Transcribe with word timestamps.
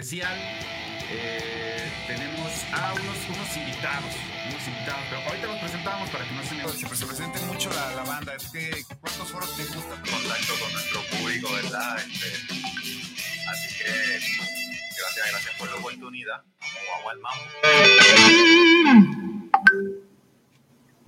especial. 0.00 0.34
Eh, 1.12 1.92
tenemos 2.06 2.50
a 2.72 2.94
unos, 2.94 3.18
unos 3.28 3.56
invitados, 3.56 4.14
unos 4.48 4.68
invitados, 4.68 5.02
pero 5.10 5.20
ahorita 5.26 5.46
los 5.46 5.58
presentamos 5.58 6.08
para 6.10 6.24
que 6.24 6.34
no 6.34 6.42
se 6.42 6.54
me 6.54 6.68
se, 6.68 6.96
se 6.96 7.06
presente 7.06 7.38
mucho 7.40 7.68
la, 7.70 7.94
la 7.96 8.04
banda. 8.04 8.34
Es 8.34 8.48
que, 8.48 8.84
¿cuántos 9.00 9.30
foros 9.30 9.54
te 9.56 9.64
gustan? 9.64 10.00
contacto 10.00 10.54
con 10.58 10.72
nuestro 10.72 11.02
público, 11.02 11.52
¿verdad? 11.52 11.98
Este, 11.98 12.54
así 13.50 13.78
que 13.78 13.90
gracias, 13.90 15.30
gracias 15.32 15.54
por 15.58 15.68
la 15.68 15.76
oportunidad. 15.76 16.42
Vamos 16.60 17.12
al 17.12 17.18
mambo. 18.96 19.19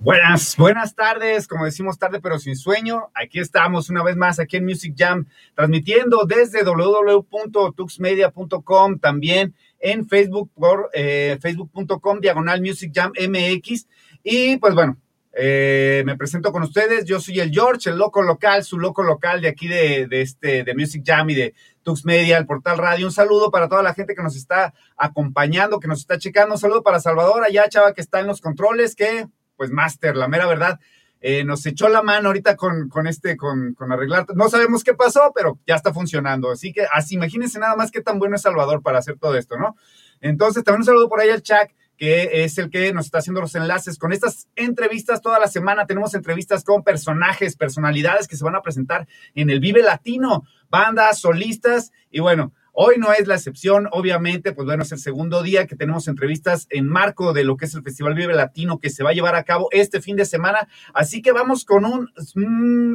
Buenas, 0.03 0.55
buenas 0.57 0.95
tardes, 0.95 1.47
como 1.47 1.63
decimos 1.63 1.97
tarde 1.97 2.19
pero 2.19 2.37
sin 2.37 2.57
sueño. 2.57 3.09
Aquí 3.13 3.39
estamos 3.39 3.89
una 3.89 4.03
vez 4.03 4.17
más 4.17 4.37
aquí 4.37 4.57
en 4.57 4.65
Music 4.65 4.93
Jam, 4.97 5.27
transmitiendo 5.55 6.25
desde 6.25 6.65
www.tuxmedia.com, 6.65 8.99
también 8.99 9.55
en 9.79 10.05
Facebook 10.05 10.51
por 10.55 10.89
eh, 10.93 11.37
facebook.com 11.41 12.19
diagonal 12.19 12.59
Music 12.59 12.91
Jam 12.93 13.13
MX. 13.17 13.87
Y 14.25 14.57
pues 14.57 14.75
bueno, 14.75 14.97
eh, 15.31 16.03
me 16.05 16.17
presento 16.17 16.51
con 16.51 16.63
ustedes. 16.63 17.05
Yo 17.05 17.21
soy 17.21 17.39
el 17.39 17.51
George, 17.51 17.89
el 17.89 17.97
loco 17.97 18.21
local, 18.21 18.65
su 18.65 18.77
loco 18.77 19.03
local 19.03 19.39
de 19.39 19.47
aquí 19.47 19.69
de, 19.69 20.07
de 20.07 20.21
este 20.21 20.65
de 20.65 20.75
Music 20.75 21.01
Jam 21.05 21.29
y 21.29 21.35
de 21.35 21.53
Tux 21.81 22.03
Media, 22.03 22.37
el 22.37 22.45
portal 22.45 22.77
radio. 22.77 23.05
Un 23.05 23.13
saludo 23.13 23.51
para 23.51 23.69
toda 23.69 23.81
la 23.81 23.93
gente 23.93 24.15
que 24.15 24.23
nos 24.23 24.35
está 24.35 24.73
acompañando, 24.97 25.79
que 25.79 25.87
nos 25.87 25.99
está 25.99 26.17
checando. 26.17 26.55
Un 26.55 26.59
saludo 26.59 26.83
para 26.83 26.99
Salvador 26.99 27.45
allá, 27.45 27.69
chava, 27.69 27.93
que 27.93 28.01
está 28.01 28.19
en 28.19 28.27
los 28.27 28.41
controles, 28.41 28.97
que 28.97 29.29
pues 29.55 29.71
Master, 29.71 30.15
la 30.15 30.27
mera 30.27 30.45
verdad, 30.45 30.79
eh, 31.21 31.45
nos 31.45 31.65
echó 31.65 31.87
la 31.87 32.01
mano 32.01 32.27
ahorita 32.27 32.57
con, 32.57 32.89
con 32.89 33.07
este, 33.07 33.37
con, 33.37 33.73
con, 33.75 33.91
arreglar. 33.91 34.25
No 34.35 34.49
sabemos 34.49 34.83
qué 34.83 34.93
pasó, 34.93 35.31
pero 35.33 35.57
ya 35.65 35.75
está 35.75 35.93
funcionando. 35.93 36.51
Así 36.51 36.73
que 36.73 36.85
así, 36.91 37.15
imagínense 37.15 37.59
nada 37.59 37.75
más 37.75 37.91
qué 37.91 38.01
tan 38.01 38.19
bueno 38.19 38.35
es 38.35 38.41
Salvador 38.41 38.81
para 38.81 38.99
hacer 38.99 39.17
todo 39.17 39.37
esto, 39.37 39.57
¿no? 39.57 39.77
Entonces, 40.19 40.63
también 40.63 40.81
un 40.81 40.85
saludo 40.85 41.07
por 41.07 41.21
ahí 41.21 41.29
al 41.29 41.41
chat 41.41 41.69
que 41.97 42.43
es 42.43 42.57
el 42.57 42.69
que 42.69 42.91
nos 42.91 43.05
está 43.05 43.19
haciendo 43.19 43.41
los 43.41 43.55
enlaces 43.55 43.97
con 43.97 44.11
estas 44.11 44.49
entrevistas 44.55 45.21
toda 45.21 45.39
la 45.39 45.47
semana. 45.47 45.85
Tenemos 45.85 46.13
entrevistas 46.13 46.63
con 46.63 46.83
personajes, 46.83 47.55
personalidades 47.55 48.27
que 48.27 48.35
se 48.35 48.43
van 48.43 48.55
a 48.55 48.61
presentar 48.61 49.07
en 49.35 49.49
el 49.49 49.59
Vive 49.59 49.83
Latino, 49.83 50.43
bandas, 50.69 51.19
solistas 51.19 51.91
y 52.09 52.19
bueno, 52.19 52.51
Hoy 52.75 52.95
no 52.97 53.13
es 53.13 53.27
la 53.27 53.35
excepción, 53.35 53.87
obviamente, 53.91 54.51
pues 54.51 54.65
bueno, 54.65 54.81
es 54.81 54.91
el 54.91 54.97
segundo 54.97 55.43
día 55.43 55.67
que 55.67 55.75
tenemos 55.75 56.07
entrevistas 56.07 56.65
en 56.71 56.87
marco 56.87 57.31
de 57.31 57.43
lo 57.43 57.55
que 57.55 57.65
es 57.65 57.75
el 57.75 57.83
Festival 57.83 58.15
Vive 58.15 58.33
Latino 58.33 58.79
que 58.79 58.89
se 58.89 59.03
va 59.03 59.11
a 59.11 59.13
llevar 59.13 59.35
a 59.35 59.43
cabo 59.43 59.67
este 59.69 60.01
fin 60.01 60.15
de 60.15 60.25
semana. 60.25 60.67
Así 60.91 61.21
que 61.21 61.31
vamos 61.31 61.65
con 61.65 61.85
un, 61.85 62.09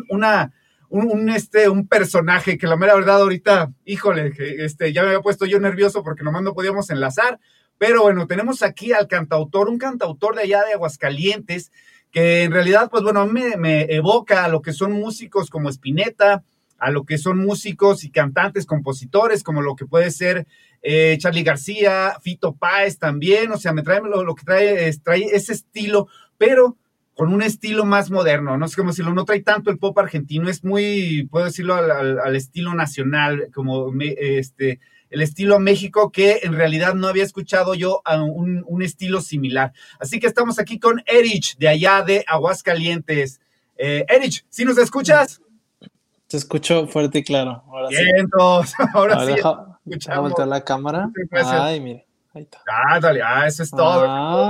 una, 0.08 0.52
un, 0.88 1.08
un, 1.08 1.28
este, 1.28 1.68
un 1.68 1.86
personaje 1.86 2.58
que 2.58 2.66
la 2.66 2.74
mera 2.74 2.96
verdad 2.96 3.20
ahorita, 3.20 3.72
híjole, 3.84 4.32
este, 4.64 4.92
ya 4.92 5.02
me 5.02 5.10
había 5.10 5.20
puesto 5.20 5.46
yo 5.46 5.60
nervioso 5.60 6.02
porque 6.02 6.24
nomás 6.24 6.42
no 6.42 6.54
podíamos 6.54 6.90
enlazar. 6.90 7.38
Pero 7.78 8.02
bueno, 8.02 8.26
tenemos 8.26 8.64
aquí 8.64 8.92
al 8.92 9.06
cantautor, 9.06 9.68
un 9.68 9.78
cantautor 9.78 10.34
de 10.34 10.42
allá 10.42 10.64
de 10.64 10.72
Aguascalientes, 10.72 11.70
que 12.10 12.42
en 12.42 12.50
realidad, 12.50 12.90
pues 12.90 13.04
bueno, 13.04 13.24
me, 13.26 13.56
me 13.56 13.82
evoca 13.94 14.44
a 14.44 14.48
lo 14.48 14.60
que 14.60 14.72
son 14.72 14.90
músicos 14.90 15.50
como 15.50 15.68
Spinetta, 15.68 16.42
a 16.78 16.90
lo 16.90 17.04
que 17.04 17.18
son 17.18 17.38
músicos 17.38 18.04
y 18.04 18.10
cantantes, 18.10 18.66
compositores, 18.66 19.42
como 19.42 19.62
lo 19.62 19.76
que 19.76 19.86
puede 19.86 20.10
ser 20.10 20.46
eh, 20.82 21.16
Charlie 21.18 21.42
García, 21.42 22.16
Fito 22.22 22.54
Páez 22.54 22.98
también, 22.98 23.50
o 23.50 23.58
sea, 23.58 23.72
me 23.72 23.82
trae 23.82 24.00
lo, 24.00 24.34
que 24.34 24.44
trae, 24.44 24.88
es, 24.88 25.02
trae 25.02 25.24
ese 25.32 25.52
estilo, 25.52 26.08
pero 26.36 26.76
con 27.14 27.34
un 27.34 27.42
estilo 27.42 27.84
más 27.84 28.12
moderno, 28.12 28.56
no 28.56 28.68
sé 28.68 28.76
cómo 28.76 28.90
decirlo, 28.90 29.12
no 29.12 29.24
trae 29.24 29.40
tanto 29.40 29.70
el 29.70 29.78
pop 29.78 29.98
argentino, 29.98 30.48
es 30.48 30.62
muy, 30.62 31.26
puedo 31.32 31.46
decirlo, 31.46 31.74
al, 31.74 32.36
estilo 32.36 32.74
nacional, 32.74 33.48
como 33.52 33.90
me, 33.90 34.14
este, 34.16 34.78
el 35.10 35.22
estilo 35.22 35.58
México, 35.58 36.12
que 36.12 36.40
en 36.44 36.52
realidad 36.52 36.94
no 36.94 37.08
había 37.08 37.24
escuchado 37.24 37.74
yo 37.74 38.02
a 38.04 38.22
un, 38.22 38.62
un 38.68 38.82
estilo 38.82 39.20
similar. 39.20 39.72
Así 39.98 40.20
que 40.20 40.28
estamos 40.28 40.60
aquí 40.60 40.78
con 40.78 41.02
Erich, 41.06 41.56
de 41.58 41.66
allá 41.66 42.02
de 42.02 42.24
Aguascalientes. 42.28 43.40
Eh, 43.76 44.04
Erich, 44.08 44.44
¿sí 44.48 44.64
nos 44.64 44.78
escuchas? 44.78 45.40
Te 46.28 46.36
escucho 46.36 46.86
fuerte 46.86 47.18
y 47.20 47.24
claro. 47.24 47.62
Ahora 47.66 47.88
Vientos. 47.88 48.68
sí. 48.70 48.74
Ahora, 48.94 49.14
Ahora 49.14 49.26
sí. 49.26 49.32
deja, 49.34 49.80
deja 49.84 50.20
voltear 50.20 50.48
la 50.48 50.62
cámara. 50.64 51.10
Ay, 51.32 51.80
mira. 51.80 52.02
Ahí 52.34 52.42
está. 52.42 52.58
Ah, 52.70 53.00
dale, 53.00 53.22
ah, 53.22 53.46
eso 53.46 53.62
es 53.62 53.70
todo. 53.70 54.04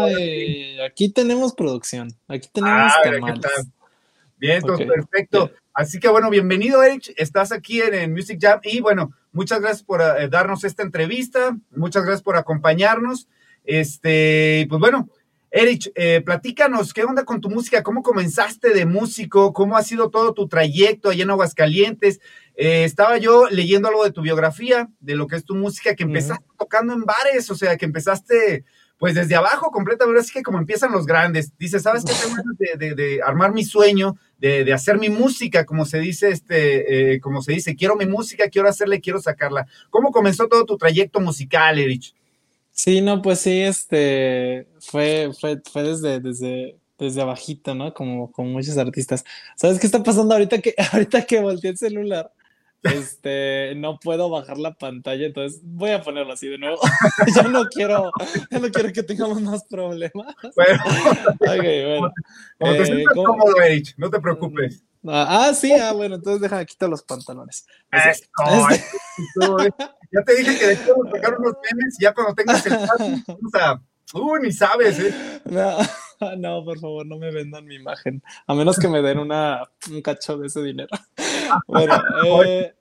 Ay, 0.04 0.78
aquí 0.80 1.08
tenemos 1.10 1.54
producción. 1.54 2.12
Aquí 2.26 2.48
tenemos 2.52 2.92
Ah, 2.92 3.00
canales. 3.04 3.22
mira, 3.22 3.34
¿qué 3.34 3.40
tal? 3.40 3.72
Bien, 4.36 4.70
Ok, 4.70 4.78
perfecto. 4.86 5.46
bien. 5.46 5.58
Así 5.72 6.00
que 6.00 6.08
bueno, 6.08 6.28
bienvenido, 6.28 6.82
Erich. 6.82 7.14
Estás 7.16 7.52
aquí 7.52 7.80
en, 7.80 7.94
en 7.94 8.12
Music 8.12 8.38
Jam 8.40 8.58
y 8.64 8.80
bueno, 8.80 9.12
muchas 9.32 9.60
gracias 9.60 9.84
por 9.84 10.00
eh, 10.02 10.28
darnos 10.28 10.64
esta 10.64 10.82
entrevista. 10.82 11.56
Muchas 11.70 12.02
gracias 12.04 12.22
por 12.22 12.36
acompañarnos. 12.36 13.28
Este, 13.64 14.66
pues 14.68 14.80
bueno, 14.80 15.08
Erich, 15.50 15.91
eh, 15.94 16.20
platícanos, 16.25 16.92
¿qué 16.92 17.04
onda 17.04 17.25
con 17.25 17.41
tu 17.41 17.48
música? 17.48 17.82
¿Cómo 17.82 18.03
comenzaste 18.03 18.75
de 18.75 18.84
músico? 18.84 19.53
¿Cómo 19.54 19.76
ha 19.76 19.82
sido 19.82 20.10
todo 20.10 20.34
tu 20.34 20.47
trayecto 20.47 21.09
allá 21.09 21.22
en 21.22 21.31
Aguascalientes? 21.31 22.20
Eh, 22.54 22.84
estaba 22.84 23.16
yo 23.16 23.48
leyendo 23.48 23.88
algo 23.88 24.04
de 24.04 24.12
tu 24.12 24.20
biografía, 24.20 24.91
de 25.00 25.14
lo 25.14 25.26
que 25.26 25.37
es 25.37 25.44
tu 25.44 25.54
música, 25.54 25.94
que 25.94 26.03
empezaste 26.03 26.44
tocando 26.58 26.92
en 26.92 27.04
bares, 27.04 27.50
o 27.50 27.54
sea, 27.54 27.76
que 27.76 27.87
empezaste 27.87 28.64
pues 28.98 29.14
desde 29.14 29.37
abajo 29.37 29.70
completamente, 29.70 30.20
así 30.20 30.32
que 30.32 30.42
como 30.42 30.58
empiezan 30.58 30.91
los 30.91 31.06
grandes. 31.06 31.56
Dices, 31.56 31.82
¿sabes 31.82 32.04
qué? 32.04 32.12
Tengo 32.12 32.34
ganas 32.34 32.58
de, 32.58 32.76
de, 32.76 32.94
de 32.94 33.22
armar 33.22 33.53
mi 33.53 33.64
sueño, 33.64 34.16
de, 34.38 34.64
de, 34.64 34.72
hacer 34.72 34.98
mi 34.98 35.08
música, 35.08 35.64
como 35.64 35.87
se 35.87 36.00
dice, 36.00 36.31
este, 36.31 37.14
eh, 37.14 37.20
como 37.20 37.41
se 37.41 37.53
dice, 37.53 37.76
quiero 37.76 37.94
mi 37.94 38.06
música, 38.06 38.48
quiero 38.48 38.69
hacerla, 38.69 38.98
quiero 38.98 39.20
sacarla. 39.20 39.69
¿Cómo 39.91 40.10
comenzó 40.10 40.48
todo 40.48 40.64
tu 40.66 40.76
trayecto 40.76 41.20
musical, 41.20 41.78
Erich? 41.78 42.12
Sí, 42.78 43.00
no, 43.00 43.20
pues 43.22 43.40
sí, 43.40 43.60
este, 43.60 44.68
fue, 44.80 45.32
fue, 45.40 45.60
fue 45.68 45.82
desde, 45.82 46.20
desde, 46.20 46.78
desde 46.96 47.20
abajito, 47.22 47.74
¿no? 47.74 47.92
Como, 47.92 48.30
como 48.30 48.50
muchos 48.50 48.78
artistas. 48.78 49.24
¿Sabes 49.56 49.80
qué 49.80 49.86
está 49.86 50.04
pasando 50.04 50.32
ahorita 50.34 50.60
que, 50.60 50.74
ahorita 50.92 51.26
que 51.26 51.40
volteé 51.40 51.70
el 51.72 51.78
celular? 51.78 52.32
Este, 52.82 53.74
no 53.76 53.98
puedo 53.98 54.30
bajar 54.30 54.56
la 54.58 54.74
pantalla, 54.74 55.26
entonces 55.26 55.60
voy 55.64 55.90
a 55.90 56.02
ponerlo 56.02 56.32
así 56.32 56.46
de 56.48 56.58
nuevo. 56.58 56.78
ya 57.34 57.42
no 57.44 57.64
quiero, 57.66 58.10
ya 58.50 58.58
no 58.58 58.68
quiero 58.70 58.92
que 58.92 59.02
tengamos 59.02 59.40
más 59.42 59.64
problemas. 59.64 60.34
Bueno, 60.54 60.82
okay, 61.40 61.84
bueno. 61.86 62.12
como 62.58 62.72
te 62.72 62.82
Eh, 62.82 62.86
sientas 62.86 63.14
¿cómo- 63.14 63.26
cómodo, 63.36 63.60
Erich, 63.62 63.94
no 63.96 64.10
te 64.10 64.20
preocupes. 64.20 64.84
Ah, 65.06 65.46
ah, 65.48 65.54
sí, 65.54 65.72
ah, 65.72 65.92
bueno, 65.92 66.16
entonces 66.16 66.40
deja, 66.42 66.64
quito 66.64 66.88
los 66.88 67.02
pantalones. 67.02 67.66
Así 67.90 68.08
es. 68.10 68.22
Eso, 68.22 68.68
Este- 68.70 68.96
eso, 69.40 69.60
eh. 69.60 69.70
Ya 70.12 70.22
te 70.24 70.34
dije 70.36 70.58
que 70.58 70.72
a 70.72 70.76
sacar 71.12 71.38
unos 71.38 71.54
memes 71.70 71.96
y 72.00 72.02
ya 72.04 72.12
cuando 72.14 72.34
tengas 72.34 72.64
el 72.66 72.72
paso, 72.78 72.96
vamos 73.28 73.54
a... 73.54 73.80
Uh, 74.14 74.38
ni 74.38 74.50
sabes, 74.52 74.98
¿eh? 75.00 75.14
No, 75.44 75.76
no, 76.38 76.64
por 76.64 76.78
favor, 76.80 77.04
no 77.06 77.18
me 77.18 77.30
vendan 77.30 77.66
mi 77.66 77.74
imagen, 77.74 78.22
a 78.46 78.54
menos 78.54 78.78
que 78.78 78.88
me 78.88 79.02
den 79.02 79.18
una, 79.18 79.62
un 79.90 80.00
cacho 80.00 80.38
de 80.38 80.46
ese 80.46 80.62
dinero. 80.62 80.88
Bueno, 81.66 81.94
eh, 82.26 82.75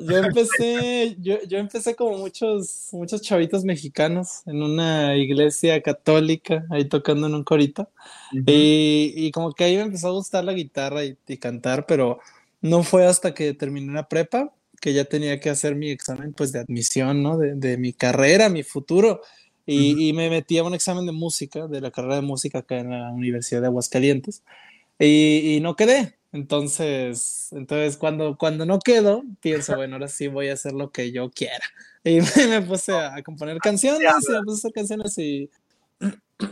yo 0.00 0.16
empecé, 0.18 1.16
yo, 1.20 1.42
yo 1.48 1.58
empecé 1.58 1.94
como 1.94 2.18
muchos, 2.18 2.88
muchos 2.92 3.22
chavitos 3.22 3.64
mexicanos 3.64 4.42
en 4.46 4.62
una 4.62 5.16
iglesia 5.16 5.80
católica, 5.82 6.64
ahí 6.70 6.84
tocando 6.86 7.26
en 7.26 7.34
un 7.34 7.44
corito, 7.44 7.88
y, 8.32 9.12
y 9.16 9.30
como 9.30 9.52
que 9.52 9.64
ahí 9.64 9.76
me 9.76 9.82
empezó 9.82 10.08
a 10.08 10.12
gustar 10.12 10.44
la 10.44 10.52
guitarra 10.52 11.04
y, 11.04 11.16
y 11.26 11.36
cantar, 11.38 11.86
pero 11.86 12.20
no 12.60 12.82
fue 12.82 13.06
hasta 13.06 13.34
que 13.34 13.54
terminé 13.54 13.92
la 13.92 14.08
prepa 14.08 14.52
que 14.80 14.92
ya 14.92 15.04
tenía 15.04 15.40
que 15.40 15.50
hacer 15.50 15.74
mi 15.74 15.90
examen 15.90 16.32
pues 16.34 16.52
de 16.52 16.60
admisión, 16.60 17.22
¿no? 17.22 17.38
De, 17.38 17.54
de 17.54 17.78
mi 17.78 17.92
carrera, 17.92 18.48
mi 18.48 18.62
futuro. 18.62 19.22
Y, 19.66 19.92
Ujú. 19.92 20.00
y 20.00 20.12
me 20.12 20.30
metí 20.30 20.58
a 20.58 20.64
un 20.64 20.74
examen 20.74 21.06
de 21.06 21.12
música, 21.12 21.66
de 21.66 21.80
la 21.80 21.90
carrera 21.90 22.16
de 22.16 22.22
música 22.22 22.58
acá 22.58 22.78
en 22.78 22.90
la 22.90 23.10
Universidad 23.10 23.62
de 23.62 23.66
Aguascalientes, 23.66 24.44
y, 24.98 25.56
y 25.56 25.60
no 25.60 25.74
quedé. 25.76 26.15
Entonces, 26.32 27.48
entonces 27.52 27.96
cuando, 27.96 28.36
cuando 28.36 28.66
no 28.66 28.78
quedo, 28.78 29.22
pienso, 29.40 29.76
bueno, 29.76 29.96
ahora 29.96 30.08
sí 30.08 30.28
voy 30.28 30.48
a 30.48 30.54
hacer 30.54 30.72
lo 30.72 30.90
que 30.90 31.12
yo 31.12 31.30
quiera. 31.30 31.64
Y 32.04 32.20
me, 32.20 32.46
me 32.60 32.62
puse 32.62 32.92
a, 32.92 33.16
a 33.16 33.22
componer 33.22 33.58
canciones, 33.58 34.00
y 34.02 34.32
me 34.32 34.42
puse 34.42 34.64
a 34.66 34.68
hacer 34.68 34.72
canciones 34.72 35.18
y, 35.18 35.50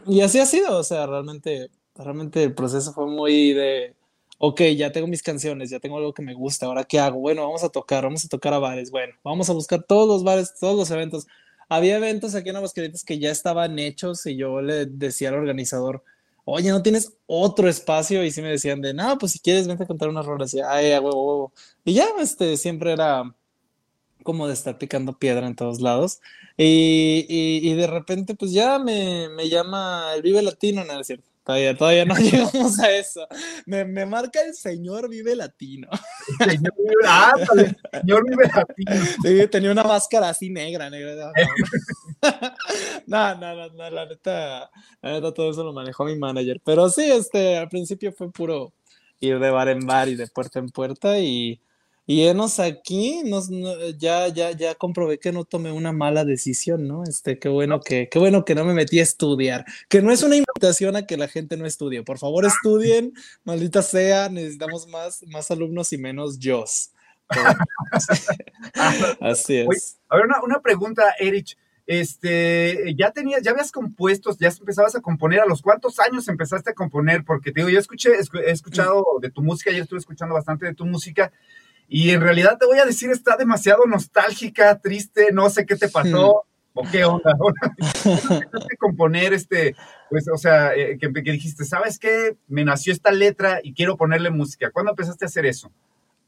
y 0.06 0.20
así 0.20 0.38
ha 0.38 0.46
sido. 0.46 0.78
O 0.78 0.84
sea, 0.84 1.06
realmente, 1.06 1.70
realmente 1.94 2.42
el 2.42 2.54
proceso 2.54 2.92
fue 2.92 3.06
muy 3.06 3.52
de, 3.52 3.94
ok, 4.38 4.60
ya 4.76 4.92
tengo 4.92 5.06
mis 5.06 5.22
canciones, 5.22 5.70
ya 5.70 5.80
tengo 5.80 5.98
algo 5.98 6.12
que 6.14 6.22
me 6.22 6.34
gusta, 6.34 6.66
ahora 6.66 6.84
qué 6.84 6.98
hago? 6.98 7.18
Bueno, 7.18 7.42
vamos 7.42 7.64
a 7.64 7.68
tocar, 7.68 8.04
vamos 8.04 8.24
a 8.24 8.28
tocar 8.28 8.54
a 8.54 8.58
bares, 8.58 8.90
bueno, 8.90 9.14
vamos 9.22 9.48
a 9.50 9.52
buscar 9.52 9.82
todos 9.82 10.08
los 10.08 10.24
bares, 10.24 10.54
todos 10.58 10.76
los 10.76 10.90
eventos. 10.90 11.26
Había 11.68 11.96
eventos 11.96 12.34
aquí 12.34 12.50
en 12.50 12.56
Aguascalientes 12.56 13.04
que 13.04 13.18
ya 13.18 13.30
estaban 13.30 13.78
hechos 13.78 14.26
y 14.26 14.36
yo 14.36 14.60
le 14.60 14.86
decía 14.86 15.30
al 15.30 15.36
organizador, 15.36 16.04
oye, 16.44 16.70
¿no 16.70 16.82
tienes 16.82 17.12
otro 17.26 17.68
espacio? 17.68 18.24
Y 18.24 18.30
sí 18.30 18.42
me 18.42 18.48
decían 18.50 18.80
de, 18.80 18.94
no, 18.94 19.18
pues 19.18 19.32
si 19.32 19.40
quieres, 19.40 19.66
vente 19.68 19.84
a 19.84 19.86
contar 19.86 20.08
unas 20.08 20.26
rolas. 20.26 20.54
Y, 20.54 20.60
ay, 20.60 20.92
a 20.92 21.00
huevo, 21.00 21.26
huevo. 21.26 21.52
Y 21.84 21.94
ya, 21.94 22.06
este, 22.20 22.56
siempre 22.56 22.92
era 22.92 23.34
como 24.22 24.48
de 24.48 24.54
estar 24.54 24.78
picando 24.78 25.18
piedra 25.18 25.46
en 25.46 25.56
todos 25.56 25.80
lados. 25.80 26.20
Y, 26.56 27.26
y, 27.28 27.70
y 27.70 27.74
de 27.74 27.86
repente, 27.86 28.34
pues 28.34 28.52
ya 28.52 28.78
me, 28.78 29.28
me 29.30 29.48
llama 29.48 30.12
el 30.14 30.22
Vive 30.22 30.42
Latino, 30.42 30.84
no, 30.84 31.04
cierto. 31.04 31.33
Todavía, 31.44 31.76
todavía 31.76 32.04
no 32.04 32.14
llegamos 32.18 32.78
a 32.78 32.90
eso. 32.90 33.26
Me, 33.66 33.84
me 33.84 34.06
marca 34.06 34.40
el 34.40 34.54
señor 34.54 35.08
vive 35.08 35.36
latino. 35.36 35.88
señor 36.38 36.74
vive, 36.76 36.94
ah, 37.06 37.34
señor 37.92 38.24
vive 38.28 38.50
latino. 38.54 39.06
Sí, 39.22 39.48
tenía 39.48 39.72
una 39.72 39.84
máscara 39.84 40.30
así 40.30 40.50
negra, 40.50 40.90
negra. 40.90 41.32
No, 43.06 43.34
no, 43.34 43.54
no, 43.54 43.68
no, 43.68 43.90
la 43.90 44.06
neta, 44.06 44.70
la 45.02 45.12
neta 45.12 45.34
todo 45.34 45.50
eso 45.50 45.62
lo 45.62 45.72
manejó 45.74 46.04
mi 46.04 46.16
manager. 46.16 46.60
Pero 46.64 46.88
sí, 46.88 47.10
este, 47.10 47.58
al 47.58 47.68
principio 47.68 48.12
fue 48.12 48.32
puro 48.32 48.72
ir 49.20 49.38
de 49.38 49.50
bar 49.50 49.68
en 49.68 49.86
bar 49.86 50.08
y 50.08 50.16
de 50.16 50.26
puerta 50.28 50.58
en 50.58 50.70
puerta 50.70 51.18
y 51.18 51.60
y 52.06 52.26
enos 52.26 52.60
aquí, 52.60 53.22
nos, 53.24 53.48
ya, 53.98 54.28
ya, 54.28 54.50
ya 54.50 54.74
comprobé 54.74 55.18
que 55.18 55.32
no 55.32 55.44
tomé 55.44 55.72
una 55.72 55.90
mala 55.90 56.26
decisión, 56.26 56.86
¿no? 56.86 57.02
Este, 57.02 57.38
qué 57.38 57.48
bueno 57.48 57.80
que, 57.80 58.10
qué 58.10 58.18
bueno 58.18 58.44
que 58.44 58.54
no 58.54 58.64
me 58.64 58.74
metí 58.74 59.00
a 59.00 59.02
estudiar. 59.02 59.64
Que 59.88 60.02
no 60.02 60.12
es 60.12 60.22
una 60.22 60.36
invitación 60.64 60.96
a 60.96 61.06
que 61.06 61.16
la 61.16 61.28
gente 61.28 61.56
no 61.56 61.66
estudie. 61.66 62.02
Por 62.02 62.18
favor, 62.18 62.44
estudien, 62.44 63.12
maldita 63.44 63.82
sea, 63.82 64.28
necesitamos 64.28 64.88
más, 64.88 65.22
más 65.28 65.50
alumnos 65.50 65.92
y 65.92 65.98
menos 65.98 66.38
yo. 66.38 66.64
Así 69.20 69.58
es. 69.58 69.98
a 70.08 70.16
ver, 70.16 70.26
una, 70.26 70.42
una 70.42 70.60
pregunta, 70.60 71.14
Erich. 71.18 71.56
Este, 71.86 72.94
ya 72.96 73.10
tenías, 73.10 73.42
ya 73.42 73.50
habías 73.50 73.70
compuesto, 73.70 74.34
ya 74.38 74.48
empezabas 74.48 74.96
a 74.96 75.02
componer. 75.02 75.40
¿A 75.40 75.46
los 75.46 75.60
cuántos 75.60 75.98
años 76.00 76.26
empezaste 76.28 76.70
a 76.70 76.74
componer? 76.74 77.24
Porque 77.24 77.52
te 77.52 77.60
digo, 77.60 77.68
yo 77.68 77.78
escuché, 77.78 78.12
he 78.14 78.50
escuchado 78.50 79.04
de 79.20 79.30
tu 79.30 79.42
música, 79.42 79.70
yo 79.70 79.82
estuve 79.82 79.98
escuchando 79.98 80.34
bastante 80.34 80.64
de 80.64 80.74
tu 80.74 80.86
música 80.86 81.30
y 81.86 82.10
en 82.10 82.22
realidad 82.22 82.56
te 82.58 82.64
voy 82.64 82.78
a 82.78 82.86
decir, 82.86 83.10
está 83.10 83.36
demasiado 83.36 83.84
nostálgica, 83.84 84.78
triste, 84.78 85.28
no 85.32 85.50
sé 85.50 85.66
qué 85.66 85.76
te 85.76 85.90
pasó. 85.90 86.44
¿O 86.74 86.82
qué 86.90 87.04
onda? 87.04 87.36
componer 88.78 89.32
este, 89.32 89.74
pues, 90.10 90.26
o 90.28 90.36
sea, 90.36 90.74
eh, 90.74 90.98
que, 90.98 91.12
que, 91.12 91.32
dijiste, 91.32 91.64
¿sabes 91.64 91.98
qué? 91.98 92.36
Me 92.48 92.64
nació 92.64 92.92
esta 92.92 93.12
letra 93.12 93.60
y 93.62 93.72
quiero 93.72 93.96
ponerle 93.96 94.30
música. 94.30 94.70
¿Cuándo 94.70 94.90
empezaste 94.90 95.24
a 95.24 95.28
hacer 95.28 95.46
eso? 95.46 95.70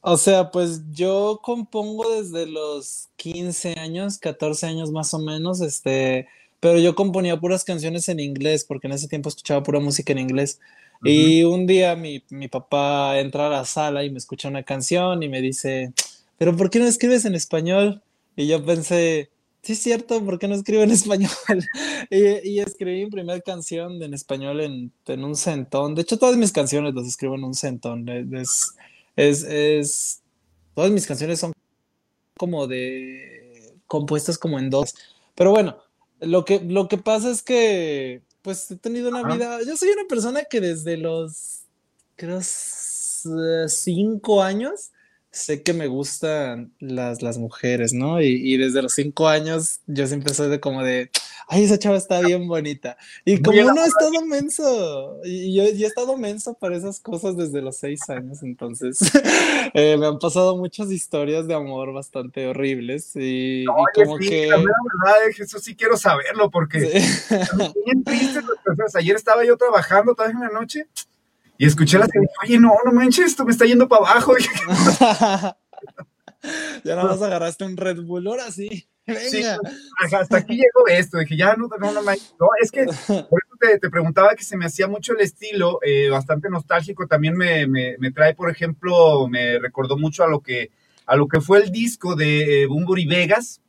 O 0.01 0.17
sea, 0.17 0.53
pues 0.53 0.83
yo 0.93 1.41
compongo 1.43 2.09
desde 2.15 2.47
los 2.47 3.09
15 3.17 3.81
años, 3.81 4.19
14 4.19 4.67
años 4.67 4.93
más 4.93 5.13
o 5.15 5.19
menos, 5.19 5.61
este, 5.61 6.29
pero 6.61 6.79
yo 6.79 6.95
componía 6.95 7.41
puras 7.41 7.65
canciones 7.65 8.09
en 8.09 8.21
inglés, 8.21 8.65
porque 8.65 8.87
en 8.87 8.93
ese 8.93 9.09
tiempo 9.09 9.29
escuchaba 9.29 9.65
pura 9.65 9.81
música 9.81 10.13
en 10.13 10.21
inglés. 10.21 10.61
Y 11.03 11.43
un 11.45 11.67
día 11.67 11.95
mi, 11.97 12.23
mi, 12.31 12.49
papá 12.49 13.19
entra 13.19 13.49
a 13.49 13.51
la 13.51 13.65
sala 13.65 14.05
y 14.05 14.11
me 14.11 14.19
escucha 14.19 14.49
una 14.49 14.63
canción 14.63 15.23
y 15.23 15.29
me 15.29 15.41
dice, 15.41 15.93
pero 16.39 16.57
¿por 16.57 16.71
qué 16.71 16.79
no 16.79 16.87
escribes 16.87 17.25
en 17.25 17.35
español? 17.35 18.03
Y 18.35 18.47
yo 18.47 18.65
pensé, 18.65 19.31
sí 19.67 19.73
es 19.73 19.81
cierto, 19.81 20.25
¿por 20.25 20.39
qué 20.39 20.47
no 20.47 20.55
escribo 20.55 20.83
en 20.85 20.91
español? 20.93 21.31
y, 22.09 22.51
y, 22.51 22.61
escribí 22.61 23.05
mi 23.05 23.11
primera 23.11 23.41
canción 23.41 24.01
en 24.01 24.15
español 24.15 24.61
en, 24.61 24.93
en, 25.07 25.25
un 25.25 25.35
centón. 25.35 25.97
De 25.97 26.03
hecho, 26.03 26.19
todas 26.19 26.37
mis 26.37 26.53
canciones 26.53 26.95
las 26.95 27.07
escribo 27.07 27.35
en 27.35 27.43
un 27.43 27.55
centón. 27.55 28.09
Es, 28.09 28.75
es, 29.17 29.43
es, 29.43 30.23
todas 30.75 30.93
mis 30.93 31.07
canciones 31.07 31.41
son 31.41 31.53
como 32.39 32.69
de 32.69 33.75
compuestas 33.89 34.39
como 34.39 34.61
en 34.61 34.71
dos. 34.71 34.95
Pero 35.35 35.51
bueno, 35.51 35.79
lo 36.21 36.45
que, 36.45 36.61
lo 36.61 36.87
que 36.87 36.99
pasa 36.99 37.31
es 37.31 37.43
que 37.43 38.23
pues 38.43 38.71
he 38.71 38.77
tenido 38.77 39.09
una 39.09 39.25
vida. 39.25 39.59
Yo 39.67 39.77
soy 39.77 39.89
una 39.89 40.07
persona 40.09 40.45
que 40.45 40.61
desde 40.61 40.97
los, 40.97 41.63
creo, 42.15 42.41
cinco 43.67 44.45
años 44.45 44.93
sé 45.37 45.63
que 45.63 45.75
me 45.75 45.87
gustan 45.87 46.73
las, 46.81 47.21
las 47.21 47.37
mujeres, 47.37 47.93
¿no? 47.93 48.23
Y, 48.23 48.57
desde 48.57 48.83
los 48.83 48.95
cinco 48.95 49.29
años 49.29 49.81
yo 49.87 50.07
siempre 50.07 50.33
soy 50.33 50.49
de 50.49 50.61
como 50.61 50.83
de, 50.83 51.11
ay, 51.47 51.65
esa 51.65 51.79
chava 51.79 51.97
está 51.97 52.21
bien 52.21 52.49
bonita. 52.49 52.97
Y 53.25 53.43
como 53.43 53.61
uno 53.61 53.83
ha 53.83 53.87
estado 53.87 54.25
menso, 54.25 55.21
y 55.25 55.55
yo, 55.55 55.63
he 55.65 55.85
estado 55.85 56.17
menso 56.17 56.55
para 56.55 56.77
esas 56.77 57.01
cosas 57.01 57.37
desde 57.37 57.61
los 57.61 57.77
seis 57.77 58.01
años, 58.09 58.43
entonces 58.43 58.99
eh, 59.75 59.97
me 59.99 60.07
han 60.07 60.19
pasado 60.19 60.57
muchas 60.57 60.91
historias 60.91 61.47
de 61.47 61.55
amor 61.55 61.93
bastante 61.93 62.47
horribles 62.47 63.13
y, 63.15 63.67
como 63.95 64.17
que... 64.17 64.47
La 64.47 64.57
verdad, 64.57 65.29
eso 65.39 65.59
sí 65.59 65.77
quiero 65.77 65.99
saberlo 65.99 66.51
porque 66.51 66.79
bien 67.85 68.05
triste. 68.05 68.41
Ayer 68.95 69.17
estaba 69.17 69.45
yo 69.45 69.57
trabajando, 69.59 70.15
todavía 70.15 70.37
en 70.37 70.55
la 70.55 70.61
noche, 70.61 70.87
y 71.59 71.67
escuché 71.67 71.99
la 71.99 72.07
dije, 72.07 72.27
oye, 72.43 72.59
no, 72.59 72.73
no 72.85 72.93
manches, 72.93 73.27
esto 73.27 73.45
me 73.45 73.53
está 73.53 73.65
yendo 73.65 73.89
para 73.89 74.11
abajo. 74.11 74.35
ya 76.85 76.95
nada 76.97 77.05
más 77.05 77.23
agarraste 77.23 77.65
un 77.65 77.77
Red 77.77 78.03
Bull, 78.03 78.27
ahora 78.27 78.51
sí. 78.51 78.89
Venga. 79.07 79.59
hasta 80.13 80.37
aquí 80.39 80.57
llegó 80.57 80.89
esto. 80.89 81.19
Dije, 81.19 81.37
ya 81.37 81.55
no, 81.55 81.69
no, 81.69 81.93
no, 81.93 82.03
no, 82.03 82.13
es 82.61 82.71
que 82.73 82.85
por 82.85 83.41
eso 83.45 83.57
te, 83.61 83.79
te, 83.79 83.89
preguntaba 83.89 84.35
que 84.35 84.43
se 84.43 84.57
me 84.57 84.67
hacía 84.67 84.89
mucho 84.89 85.13
el 85.13 85.21
estilo, 85.21 85.79
eh, 85.83 86.09
bastante 86.11 86.51
nostálgico. 86.51 87.07
También 87.07 87.37
me, 87.37 87.67
me, 87.69 87.97
me, 87.99 88.11
trae, 88.11 88.35
por 88.35 88.51
ejemplo, 88.51 89.29
me 89.29 89.59
recordó 89.61 89.97
mucho 89.97 90.25
a 90.25 90.29
lo 90.29 90.41
que, 90.41 90.73
a 91.07 91.15
lo 91.15 91.29
que 91.29 91.41
fue 91.41 91.63
el 91.63 91.71
disco 91.71 92.17
de 92.17 92.63
eh, 92.63 92.67
Bumburi 92.67 93.07
Vegas, 93.07 93.63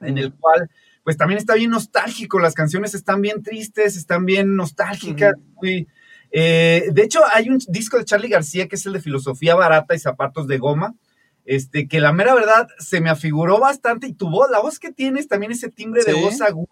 en 0.00 0.16
el 0.16 0.32
cual, 0.32 0.70
pues 1.02 1.18
también 1.18 1.38
está 1.38 1.54
bien 1.54 1.70
nostálgico. 1.70 2.38
Las 2.38 2.54
canciones 2.54 2.94
están 2.94 3.20
bien 3.20 3.42
tristes, 3.42 3.96
están 3.96 4.24
bien 4.24 4.56
nostálgicas, 4.56 5.34
muy 5.56 5.86
eh, 6.36 6.88
de 6.90 7.02
hecho, 7.02 7.20
hay 7.32 7.48
un 7.48 7.58
disco 7.68 7.96
de 7.96 8.04
Charlie 8.04 8.28
García 8.28 8.66
que 8.66 8.74
es 8.74 8.84
el 8.86 8.92
de 8.92 9.00
Filosofía 9.00 9.54
Barata 9.54 9.94
y 9.94 10.00
Zapatos 10.00 10.48
de 10.48 10.58
Goma, 10.58 10.96
este, 11.44 11.86
que 11.86 12.00
la 12.00 12.12
mera 12.12 12.34
verdad 12.34 12.66
se 12.80 13.00
me 13.00 13.08
afiguró 13.08 13.60
bastante 13.60 14.08
y 14.08 14.14
tu 14.14 14.28
voz, 14.28 14.50
la 14.50 14.58
voz 14.58 14.80
que 14.80 14.92
tienes, 14.92 15.28
también 15.28 15.52
ese 15.52 15.70
timbre 15.70 16.02
de 16.02 16.14
voz 16.14 16.40
agudo, 16.40 16.66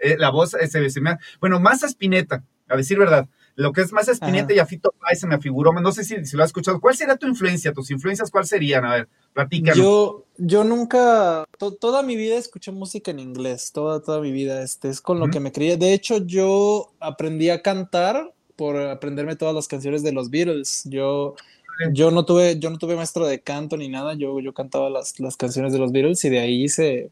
eh, 0.00 0.16
la 0.18 0.30
voz 0.30 0.54
ese, 0.54 0.90
se 0.90 1.00
me, 1.00 1.16
bueno, 1.40 1.60
más 1.60 1.84
Spinetta, 1.84 2.42
a 2.66 2.76
decir 2.76 2.98
verdad, 2.98 3.28
lo 3.54 3.72
que 3.72 3.82
es 3.82 3.92
más 3.92 4.08
Spinetta 4.08 4.52
y 4.52 4.58
Afito 4.58 4.92
Pay 5.00 5.14
se 5.14 5.28
me 5.28 5.36
afiguró, 5.36 5.72
no 5.72 5.92
sé 5.92 6.02
si, 6.02 6.26
si, 6.26 6.36
lo 6.36 6.42
has 6.42 6.48
escuchado, 6.48 6.80
¿cuál 6.80 6.96
sería 6.96 7.14
tu 7.14 7.28
influencia? 7.28 7.72
¿Tus 7.72 7.92
influencias 7.92 8.32
cuáles 8.32 8.48
serían? 8.48 8.84
A 8.84 8.94
ver, 8.96 9.08
platícanos. 9.32 9.78
Yo, 9.78 10.24
yo 10.38 10.64
nunca, 10.64 11.44
toda 11.78 12.02
mi 12.02 12.16
vida 12.16 12.34
escuché 12.34 12.72
música 12.72 13.12
en 13.12 13.20
inglés, 13.20 13.70
toda, 13.70 14.02
toda 14.02 14.20
mi 14.20 14.32
vida, 14.32 14.60
este, 14.60 14.88
es 14.88 15.00
con 15.00 15.20
lo 15.20 15.28
que 15.28 15.38
me 15.38 15.52
crié, 15.52 15.76
de 15.76 15.92
hecho 15.92 16.18
yo 16.18 16.94
aprendí 16.98 17.50
a 17.50 17.62
cantar 17.62 18.34
por 18.56 18.76
aprenderme 18.76 19.36
todas 19.36 19.54
las 19.54 19.68
canciones 19.68 20.02
de 20.02 20.12
los 20.12 20.30
Beatles. 20.30 20.82
Yo, 20.84 21.34
yo, 21.92 22.10
no, 22.10 22.24
tuve, 22.24 22.58
yo 22.58 22.70
no 22.70 22.78
tuve 22.78 22.96
maestro 22.96 23.26
de 23.26 23.40
canto 23.40 23.76
ni 23.76 23.88
nada, 23.88 24.14
yo, 24.14 24.40
yo 24.40 24.54
cantaba 24.54 24.90
las, 24.90 25.18
las 25.20 25.36
canciones 25.36 25.72
de 25.72 25.78
los 25.78 25.92
Beatles 25.92 26.24
y 26.24 26.30
de 26.30 26.40
ahí 26.40 26.68
se, 26.68 27.10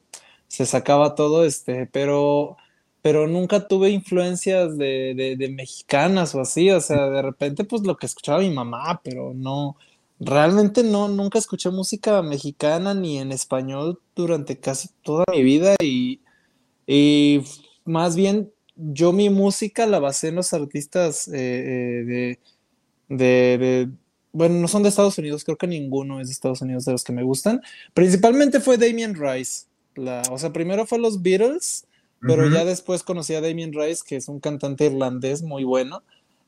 se 0.48 0.66
sacaba 0.66 1.14
todo, 1.14 1.44
este, 1.44 1.86
pero, 1.86 2.56
pero 3.00 3.26
nunca 3.26 3.66
tuve 3.66 3.90
influencias 3.90 4.76
de, 4.78 5.36
de, 5.38 5.48
mexicanas 5.48 6.34
o 6.34 6.40
así, 6.40 6.70
o 6.70 6.80
sea, 6.80 7.08
de 7.08 7.22
repente 7.22 7.64
pues 7.64 7.82
lo 7.82 7.96
que 7.96 8.06
escuchaba 8.06 8.40
mi 8.40 8.50
mamá, 8.50 9.00
pero 9.02 9.32
no, 9.34 9.76
realmente 10.20 10.82
no, 10.84 11.08
nunca 11.08 11.38
escuché 11.38 11.70
música 11.70 12.22
mexicana 12.22 12.94
ni 12.94 13.18
en 13.18 13.32
español 13.32 14.00
durante 14.14 14.58
casi 14.60 14.88
toda 15.02 15.24
mi 15.32 15.42
vida 15.42 15.74
y, 15.82 16.20
y 16.86 17.42
más 17.84 18.14
bien 18.14 18.52
yo 18.76 19.12
mi 19.12 19.30
música 19.30 19.86
la 19.86 19.98
basé 19.98 20.28
en 20.28 20.36
los 20.36 20.52
artistas 20.52 21.28
eh, 21.28 21.32
eh, 21.34 22.38
de, 23.08 23.18
de, 23.58 23.88
bueno, 24.32 24.56
no 24.56 24.68
son 24.68 24.82
de 24.82 24.88
Estados 24.88 25.18
Unidos, 25.18 25.44
creo 25.44 25.58
que 25.58 25.66
ninguno 25.66 26.20
es 26.20 26.28
de 26.28 26.32
Estados 26.32 26.62
Unidos 26.62 26.84
de 26.84 26.92
los 26.92 27.04
que 27.04 27.12
me 27.12 27.22
gustan. 27.22 27.60
Principalmente 27.94 28.60
fue 28.60 28.78
Damien 28.78 29.14
Rice. 29.14 29.66
La, 29.94 30.22
o 30.30 30.38
sea, 30.38 30.52
primero 30.52 30.86
fue 30.86 30.98
los 30.98 31.22
Beatles, 31.22 31.86
pero 32.20 32.48
ya 32.48 32.64
después 32.64 33.02
conocí 33.02 33.34
a 33.34 33.40
Damien 33.40 33.72
Rice, 33.72 34.02
que 34.06 34.16
es 34.16 34.28
un 34.28 34.38
cantante 34.40 34.86
irlandés 34.86 35.42
muy 35.42 35.64
bueno. 35.64 36.02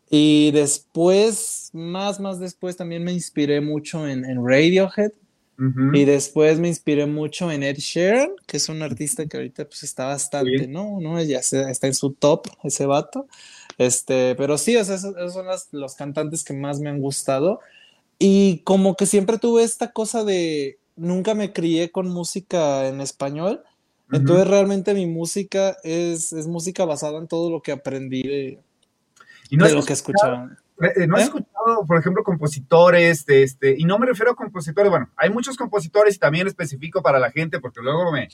Y 0.08 0.52
después, 0.52 1.70
más, 1.72 2.20
más 2.20 2.38
después, 2.38 2.76
también 2.76 3.02
me 3.02 3.12
inspiré 3.12 3.60
mucho 3.60 4.06
en, 4.06 4.24
en 4.24 4.46
Radiohead. 4.46 5.12
Y 5.56 6.04
después 6.04 6.58
me 6.58 6.68
inspiré 6.68 7.06
mucho 7.06 7.50
en 7.52 7.62
Ed 7.62 7.76
Sheeran, 7.76 8.30
que 8.46 8.56
es 8.56 8.68
un 8.68 8.82
artista 8.82 9.26
que 9.26 9.36
ahorita 9.36 9.64
pues 9.66 9.84
está 9.84 10.06
bastante, 10.06 10.66
¿no? 10.66 10.98
¿no? 11.00 11.22
Ya 11.22 11.38
está 11.38 11.86
en 11.86 11.94
su 11.94 12.12
top 12.12 12.48
ese 12.64 12.86
vato. 12.86 13.28
Este, 13.78 14.34
pero 14.34 14.58
sí, 14.58 14.76
esos, 14.76 15.00
son 15.00 15.46
los 15.72 15.94
cantantes 15.94 16.42
que 16.42 16.54
más 16.54 16.80
me 16.80 16.90
han 16.90 17.00
gustado. 17.00 17.60
Y 18.18 18.58
como 18.64 18.96
que 18.96 19.06
siempre 19.06 19.38
tuve 19.38 19.62
esta 19.62 19.92
cosa 19.92 20.24
de, 20.24 20.78
nunca 20.96 21.34
me 21.34 21.52
crié 21.52 21.90
con 21.90 22.08
música 22.08 22.88
en 22.88 23.00
español. 23.00 23.62
Entonces 24.12 24.46
realmente 24.46 24.94
mi 24.94 25.06
música 25.06 25.76
es, 25.82 26.32
es, 26.32 26.46
música 26.46 26.84
basada 26.84 27.18
en 27.18 27.26
todo 27.26 27.50
lo 27.50 27.62
que 27.62 27.72
aprendí 27.72 28.22
de, 28.22 28.60
¿Y 29.50 29.56
no 29.56 29.66
de 29.66 29.72
lo 29.72 29.82
que 29.82 29.92
escuchaba. 29.92 30.56
Eh, 30.80 31.06
¿No 31.06 31.16
has 31.16 31.22
¿Eh? 31.22 31.24
escuchado, 31.26 31.86
por 31.86 31.98
ejemplo, 31.98 32.24
compositores, 32.24 33.24
de 33.26 33.44
este, 33.44 33.74
y 33.78 33.84
no 33.84 33.98
me 33.98 34.06
refiero 34.06 34.32
a 34.32 34.36
compositores, 34.36 34.90
bueno, 34.90 35.08
hay 35.16 35.30
muchos 35.30 35.56
compositores 35.56 36.16
y 36.16 36.18
también 36.18 36.46
específico 36.46 37.02
para 37.02 37.18
la 37.18 37.30
gente, 37.30 37.60
porque 37.60 37.80
luego 37.80 38.10
me, 38.10 38.28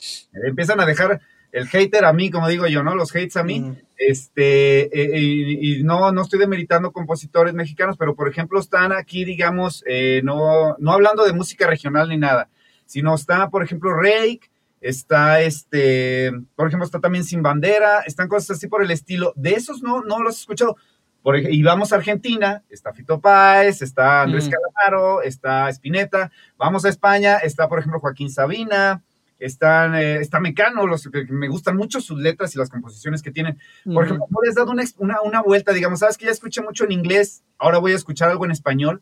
empiezan 0.47 0.79
a 0.79 0.85
dejar 0.85 1.21
el 1.51 1.67
hater 1.67 2.05
a 2.05 2.13
mí, 2.13 2.31
como 2.31 2.47
digo 2.47 2.65
yo, 2.65 2.81
¿no? 2.81 2.95
Los 2.95 3.11
hates 3.11 3.37
a 3.37 3.43
mí, 3.43 3.77
este, 3.97 4.83
eh, 4.83 5.19
y, 5.19 5.83
no, 5.83 6.11
no 6.11 6.21
estoy 6.21 6.39
demeritando 6.39 6.91
compositores 6.91 7.53
mexicanos, 7.53 7.97
pero 7.97 8.15
por 8.15 8.27
ejemplo 8.27 8.59
están 8.59 8.91
aquí, 8.91 9.23
digamos, 9.25 9.83
no, 10.23 10.77
no 10.79 10.91
hablando 10.91 11.25
de 11.25 11.33
música 11.33 11.67
regional 11.67 12.09
ni 12.09 12.17
nada, 12.17 12.49
sino 12.85 13.13
está, 13.13 13.49
por 13.49 13.63
ejemplo, 13.63 13.93
Rake, 13.93 14.49
está 14.79 15.41
este, 15.41 16.31
por 16.55 16.67
ejemplo, 16.67 16.85
está 16.85 16.99
también 16.99 17.23
Sin 17.23 17.43
Bandera, 17.43 17.99
están 18.05 18.27
cosas 18.27 18.57
así 18.57 18.67
por 18.67 18.83
el 18.83 18.89
estilo, 18.89 19.33
de 19.35 19.51
esos 19.51 19.83
no, 19.83 20.01
no 20.03 20.19
los 20.19 20.37
he 20.37 20.39
escuchado, 20.39 20.75
Por, 21.21 21.37
y 21.37 21.61
vamos 21.61 21.93
a 21.93 21.97
Argentina, 21.97 22.63
está 22.69 22.93
Fito 22.93 23.21
Páez, 23.21 23.81
está 23.81 24.23
Andrés 24.23 24.47
Mm. 24.47 24.51
Calamaro, 24.51 25.21
está 25.21 25.69
Spinetta. 25.69 26.31
Vamos 26.57 26.83
a 26.85 26.89
España, 26.89 27.37
está, 27.37 27.67
por 27.69 27.79
ejemplo, 27.79 27.99
Joaquín 27.99 28.31
Sabina, 28.31 29.03
están, 29.37 29.95
eh, 29.95 30.15
está 30.17 30.39
Mecano, 30.39 30.87
los 30.87 31.07
me 31.29 31.47
gustan 31.47 31.77
mucho 31.77 32.01
sus 32.01 32.19
letras 32.19 32.55
y 32.55 32.59
las 32.59 32.69
composiciones 32.69 33.21
que 33.21 33.31
tienen. 33.31 33.59
Por 33.85 34.05
ejemplo, 34.05 34.25
¿no 34.29 34.41
les 34.41 34.49
has 34.51 34.55
dado 34.55 34.71
una, 34.71 34.83
una, 34.97 35.21
una 35.21 35.41
vuelta? 35.41 35.73
Digamos, 35.73 35.99
sabes 35.99 36.17
que 36.17 36.25
ya 36.25 36.31
escuché 36.31 36.61
mucho 36.61 36.85
en 36.85 36.91
inglés, 36.91 37.43
ahora 37.57 37.77
voy 37.77 37.91
a 37.91 37.95
escuchar 37.95 38.29
algo 38.29 38.45
en 38.45 38.51
español. 38.51 39.01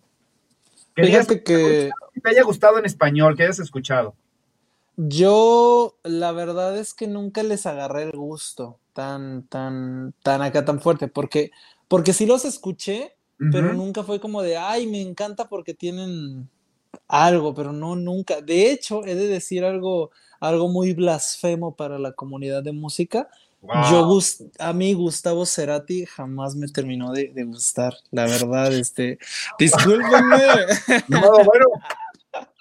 Fíjate 0.95 1.43
que 1.43 1.89
que 2.13 2.21
te 2.21 2.29
haya 2.29 2.43
gustado 2.43 2.79
en 2.79 2.85
español, 2.85 3.35
que 3.35 3.43
hayas 3.43 3.59
escuchado. 3.59 4.15
yo, 4.97 5.95
la 6.03 6.31
verdad 6.33 6.77
es 6.77 6.93
que 6.93 7.07
nunca 7.07 7.43
les 7.43 7.65
agarré 7.65 8.03
el 8.03 8.11
gusto 8.11 8.79
tan, 8.93 9.43
tan, 9.43 10.13
tan 10.23 10.41
acá, 10.41 10.65
tan 10.65 10.81
fuerte, 10.81 11.07
porque, 11.07 11.51
porque 11.89 12.13
sí 12.13 12.25
los 12.25 12.46
escuché, 12.46 13.17
pero 13.51 13.67
Ujú. 13.69 13.77
nunca 13.77 14.03
fue 14.03 14.22
como 14.22 14.41
de, 14.41 14.55
ay, 14.55 14.88
me 14.88 15.01
encanta 15.01 15.50
porque 15.50 15.74
tienen 15.74 16.50
algo, 17.08 17.53
pero 17.53 17.74
no, 17.74 17.96
nunca. 17.98 18.39
De 18.41 18.72
hecho, 18.72 19.03
he 19.05 19.15
de 19.15 19.27
decir 19.27 19.65
algo, 19.65 20.12
algo 20.39 20.69
muy 20.69 20.93
blasfemo 20.93 21.75
para 21.75 22.00
la 22.00 22.13
comunidad 22.13 22.63
de 22.63 22.72
música. 22.72 23.29
Yo, 23.91 24.03
Wow. 24.05 24.05
gus- 24.13 24.43
a 24.58 24.72
mí 24.72 24.93
Gustavo 24.93 25.46
Cerati 25.46 26.05
jamás 26.05 26.55
me 26.55 26.67
terminó 26.69 27.12
de, 27.12 27.27
de 27.34 27.43
gustar, 27.43 27.93
la 28.12 28.25
verdad, 28.25 28.72
este, 28.74 29.19
discúlpenme. 29.58 30.38
No, 31.10 31.19
bueno, 31.43 31.65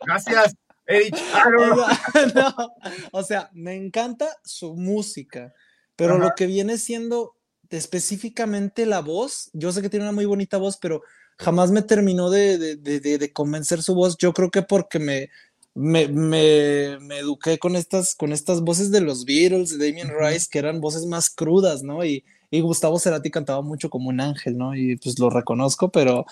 gracias, 0.05 0.55
Erich. 0.87 1.15
O 1.15 1.77
sea, 1.77 2.27
no, 2.35 2.75
o 3.13 3.23
sea, 3.23 3.51
me 3.53 3.77
encanta 3.77 4.27
su 4.43 4.75
música, 4.75 5.55
pero 5.95 6.15
Ajá. 6.15 6.25
lo 6.25 6.35
que 6.35 6.47
viene 6.47 6.79
siendo 6.79 7.35
específicamente 7.71 8.87
la 8.87 9.01
voz, 9.01 9.51
yo 9.53 9.73
sé 9.73 9.83
que 9.83 9.91
tiene 9.91 10.05
una 10.07 10.13
muy 10.13 10.25
bonita 10.27 10.57
voz, 10.59 10.77
pero 10.77 11.03
jamás 11.39 11.71
me 11.71 11.83
terminó 11.83 12.31
de, 12.31 12.59
de- 12.59 12.77
de- 12.77 13.19
de- 13.19 13.33
convencer 13.33 13.83
su 13.83 13.95
voz. 13.95 14.17
Yo 14.19 14.33
creo 14.33 14.51
que 14.51 14.63
porque 14.63 14.99
me, 14.99 15.31
me, 15.75 16.09
me- 16.09 16.99
me 17.01 17.19
eduqué 17.19 17.59
con 17.59 17.77
estas, 17.77 18.15
con 18.15 18.33
estas 18.33 18.61
voces 18.63 18.91
de 18.91 19.01
los 19.01 19.25
Beatles, 19.25 19.79
de 19.79 19.87
Damien. 19.87 20.11
Rice, 20.19 20.49
que 20.51 20.59
eran 20.59 20.81
voces 20.81 21.07
más 21.07 21.31
crudas, 21.31 21.83
¿no? 21.83 22.05
Y, 22.05 22.25
y 22.51 22.61
Gustavo 22.61 22.99
Cerati 22.99 23.31
cantaba 23.31 23.63
mucho 23.63 23.91
como 23.91 24.09
un 24.09 24.21
ángel, 24.21 24.57
¿no? 24.59 24.75
Y 24.75 24.97
pues 24.97 25.19
lo 25.19 25.31
reconozco, 25.31 25.91
pero, 25.91 26.27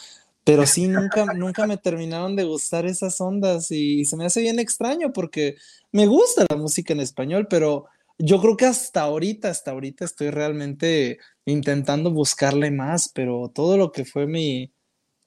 pero 0.45 0.65
sí, 0.67 0.89
nunca, 0.89 1.27
nunca 1.35 1.67
me 1.67 1.77
terminaron 1.77 2.37
de 2.37 2.45
gustar 2.45 2.87
esas 2.87 3.21
ondas 3.21 3.71
y 3.71 4.05
se 4.05 4.17
me 4.17 4.27
hace 4.27 4.41
bien 4.41 4.59
extraño 4.59 5.13
porque 5.13 5.57
me 5.93 6.07
gusta 6.07 6.47
la 6.49 6.57
música 6.57 6.93
en 6.93 7.01
español, 7.01 7.47
pero 7.51 7.87
yo 8.19 8.41
creo 8.41 8.57
que 8.57 8.67
hasta 8.67 9.03
ahorita, 9.03 9.49
hasta 9.49 9.71
ahorita 9.71 10.05
estoy 10.05 10.31
realmente 10.31 11.19
intentando 11.45 12.11
buscarle 12.11 12.71
más, 12.71 13.11
pero 13.15 13.51
todo 13.55 13.77
lo 13.77 13.93
que 13.93 14.05
fue 14.05 14.27
mi, 14.27 14.73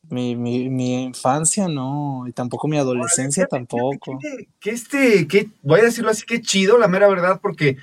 mi, 0.09 0.35
mi, 0.35 0.69
mi 0.69 1.03
infancia, 1.03 1.67
no, 1.67 2.25
y 2.27 2.33
tampoco 2.33 2.67
mi 2.67 2.77
adolescencia 2.77 3.45
tampoco. 3.47 4.17
Que, 4.19 4.49
que 4.59 4.71
este, 4.71 5.27
que 5.27 5.49
voy 5.61 5.81
a 5.81 5.83
decirlo 5.85 6.09
así, 6.09 6.25
que 6.25 6.41
chido, 6.41 6.77
la 6.77 6.87
mera 6.87 7.07
verdad, 7.07 7.39
porque 7.41 7.77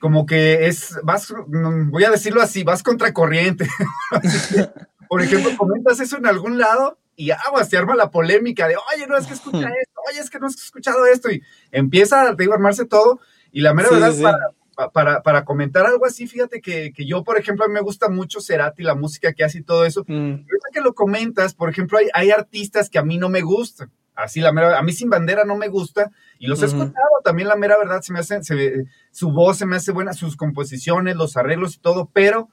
como 0.00 0.26
que 0.26 0.66
es, 0.66 0.96
vas, 1.04 1.30
mm, 1.30 1.90
voy 1.90 2.04
a 2.04 2.10
decirlo 2.10 2.42
así, 2.42 2.62
vas 2.64 2.82
contracorriente. 2.82 3.68
Por 5.08 5.22
ejemplo, 5.22 5.56
comentas 5.56 6.00
eso 6.00 6.18
en 6.18 6.26
algún 6.26 6.58
lado 6.58 6.98
y 7.16 7.30
aguas, 7.32 7.68
te 7.68 7.76
arma 7.76 7.94
la 7.94 8.10
polémica 8.10 8.66
de, 8.66 8.76
oye, 8.76 9.06
no 9.06 9.16
es 9.16 9.26
que 9.26 9.34
escucha 9.34 9.58
esto, 9.82 10.00
oye, 10.10 10.20
es 10.20 10.30
que 10.30 10.38
no 10.38 10.46
has 10.46 10.54
escuchado 10.54 11.04
esto, 11.06 11.30
y 11.30 11.42
empieza, 11.70 12.34
te 12.34 12.42
digo, 12.42 12.52
a 12.52 12.56
armarse 12.56 12.86
todo, 12.86 13.20
y 13.52 13.60
la 13.60 13.74
mera 13.74 13.88
Sí, 13.88 13.94
verdad, 13.94 14.12
sí. 14.12 14.22
Para, 14.22 14.38
pa- 14.76 14.90
para, 14.92 15.22
para 15.22 15.44
comentar 15.44 15.84
algo 15.86 16.06
así, 16.06 16.26
fíjate 16.26 16.60
que, 16.60 16.92
que 16.92 17.04
yo, 17.06 17.22
por 17.24 17.36
ejemplo, 17.38 17.64
a 17.64 17.68
mí 17.68 17.74
me 17.74 17.80
gusta 17.80 18.08
mucho 18.08 18.40
Cerati, 18.40 18.82
la 18.82 18.94
música 18.94 19.32
que 19.32 19.44
hace 19.44 19.58
y 19.58 19.62
todo 19.62 19.84
eso, 19.84 20.04
Mm, 20.06 20.32
Ahorita 20.32 20.68
que 20.72 20.80
lo 20.80 20.94
comentas, 20.94 21.54
por 21.54 21.68
ejemplo, 21.68 21.98
hay, 21.98 22.06
hay 22.14 22.30
artistas 22.30 22.88
que 22.88 22.98
a 22.98 23.02
mí 23.04 23.18
no 23.18 23.28
me 23.28 23.42
gustan. 23.42 23.90
Así, 24.14 24.40
la 24.40 24.52
mera, 24.52 24.78
a 24.78 24.82
mí 24.82 24.92
sin 24.92 25.08
bandera 25.08 25.44
no 25.44 25.56
me 25.56 25.68
gusta 25.68 26.10
y 26.38 26.46
los 26.46 26.62
he 26.62 26.66
escuchado. 26.66 26.92
También 27.24 27.48
la 27.48 27.56
mera 27.56 27.78
verdad 27.78 28.02
se 28.02 28.12
me 28.12 28.18
hace, 28.20 28.42
se- 28.42 28.84
su 29.10 29.30
voz 29.32 29.56
se 29.58 29.66
me 29.66 29.76
hace 29.76 29.92
buena, 29.92 30.12
sus 30.12 30.36
composiciones, 30.36 31.16
los 31.16 31.36
arreglos 31.36 31.76
y 31.76 31.78
todo, 31.80 32.10
pero 32.12 32.48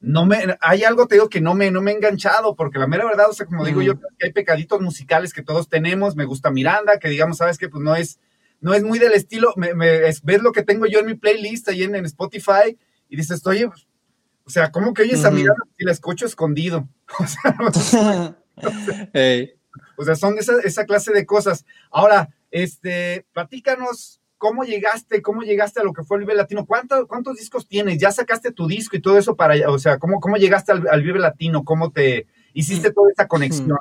no 0.00 0.26
me, 0.26 0.56
hay 0.60 0.84
algo 0.84 1.06
te 1.06 1.14
digo 1.16 1.28
que 1.30 1.40
no 1.40 1.54
me, 1.54 1.70
no 1.70 1.80
me 1.80 1.90
he 1.90 1.94
enganchado, 1.94 2.54
porque 2.56 2.78
la 2.78 2.86
mera 2.86 3.04
verdad, 3.06 3.30
o 3.30 3.32
sea, 3.32 3.46
como 3.46 3.64
digo 3.64 3.80
yo, 3.82 3.96
creo 3.96 4.08
que 4.18 4.26
hay 4.26 4.32
pecaditos 4.32 4.80
musicales 4.80 5.32
que 5.32 5.42
todos 5.42 5.68
tenemos. 5.68 6.14
Me 6.16 6.26
gusta 6.26 6.50
Miranda, 6.50 6.98
que 6.98 7.08
digamos, 7.08 7.38
sabes 7.38 7.56
que 7.58 7.68
pues 7.70 7.82
no 7.82 7.96
es, 7.96 8.18
no 8.64 8.74
es 8.74 8.82
muy 8.82 8.98
del 8.98 9.12
estilo. 9.12 9.52
Me, 9.56 9.74
me- 9.74 10.08
es- 10.08 10.22
ves 10.24 10.42
lo 10.42 10.50
que 10.52 10.62
tengo 10.62 10.86
yo 10.86 10.98
en 11.00 11.06
mi 11.06 11.14
playlist 11.14 11.68
ahí 11.68 11.82
en, 11.84 11.94
en 11.94 12.04
Spotify 12.06 12.76
y 13.08 13.16
dices, 13.16 13.46
oye, 13.46 13.68
pues, 13.68 13.86
o 14.46 14.50
sea, 14.50 14.70
¿cómo 14.72 14.92
que 14.94 15.02
oyes 15.02 15.24
a 15.24 15.28
Ujú. 15.28 15.36
Miranda 15.36 15.64
si 15.78 15.84
la 15.84 15.92
escucho 15.92 16.26
escondido? 16.26 16.88
O 17.20 17.26
sea, 17.26 17.56
no, 17.60 18.34
o 19.96 20.04
sea, 20.04 20.14
son 20.16 20.38
esa, 20.38 20.54
esa 20.64 20.84
clase 20.84 21.12
de 21.12 21.26
cosas. 21.26 21.64
Ahora, 21.90 22.28
este, 22.50 23.26
platícanos 23.32 24.20
cómo 24.38 24.64
llegaste, 24.64 25.22
cómo 25.22 25.42
llegaste 25.42 25.80
a 25.80 25.84
lo 25.84 25.92
que 25.92 26.02
fue 26.04 26.18
el 26.18 26.24
Vive 26.24 26.34
Latino. 26.34 26.66
¿Cuánto- 26.66 27.06
¿Cuántos 27.06 27.36
discos 27.38 27.66
tienes? 27.66 27.98
¿Ya 27.98 28.12
sacaste 28.12 28.52
tu 28.52 28.66
disco 28.66 28.96
y 28.96 29.00
todo 29.00 29.18
eso 29.18 29.36
para? 29.36 29.54
O 29.70 29.78
sea, 29.78 29.98
¿cómo, 29.98 30.20
cómo 30.20 30.36
llegaste 30.36 30.72
al, 30.72 30.86
al 30.88 31.02
Vive 31.02 31.18
Latino? 31.18 31.64
¿Cómo 31.64 31.90
te 31.92 32.26
hiciste 32.52 32.92
toda 32.92 33.10
esa 33.10 33.26
conexión, 33.26 33.78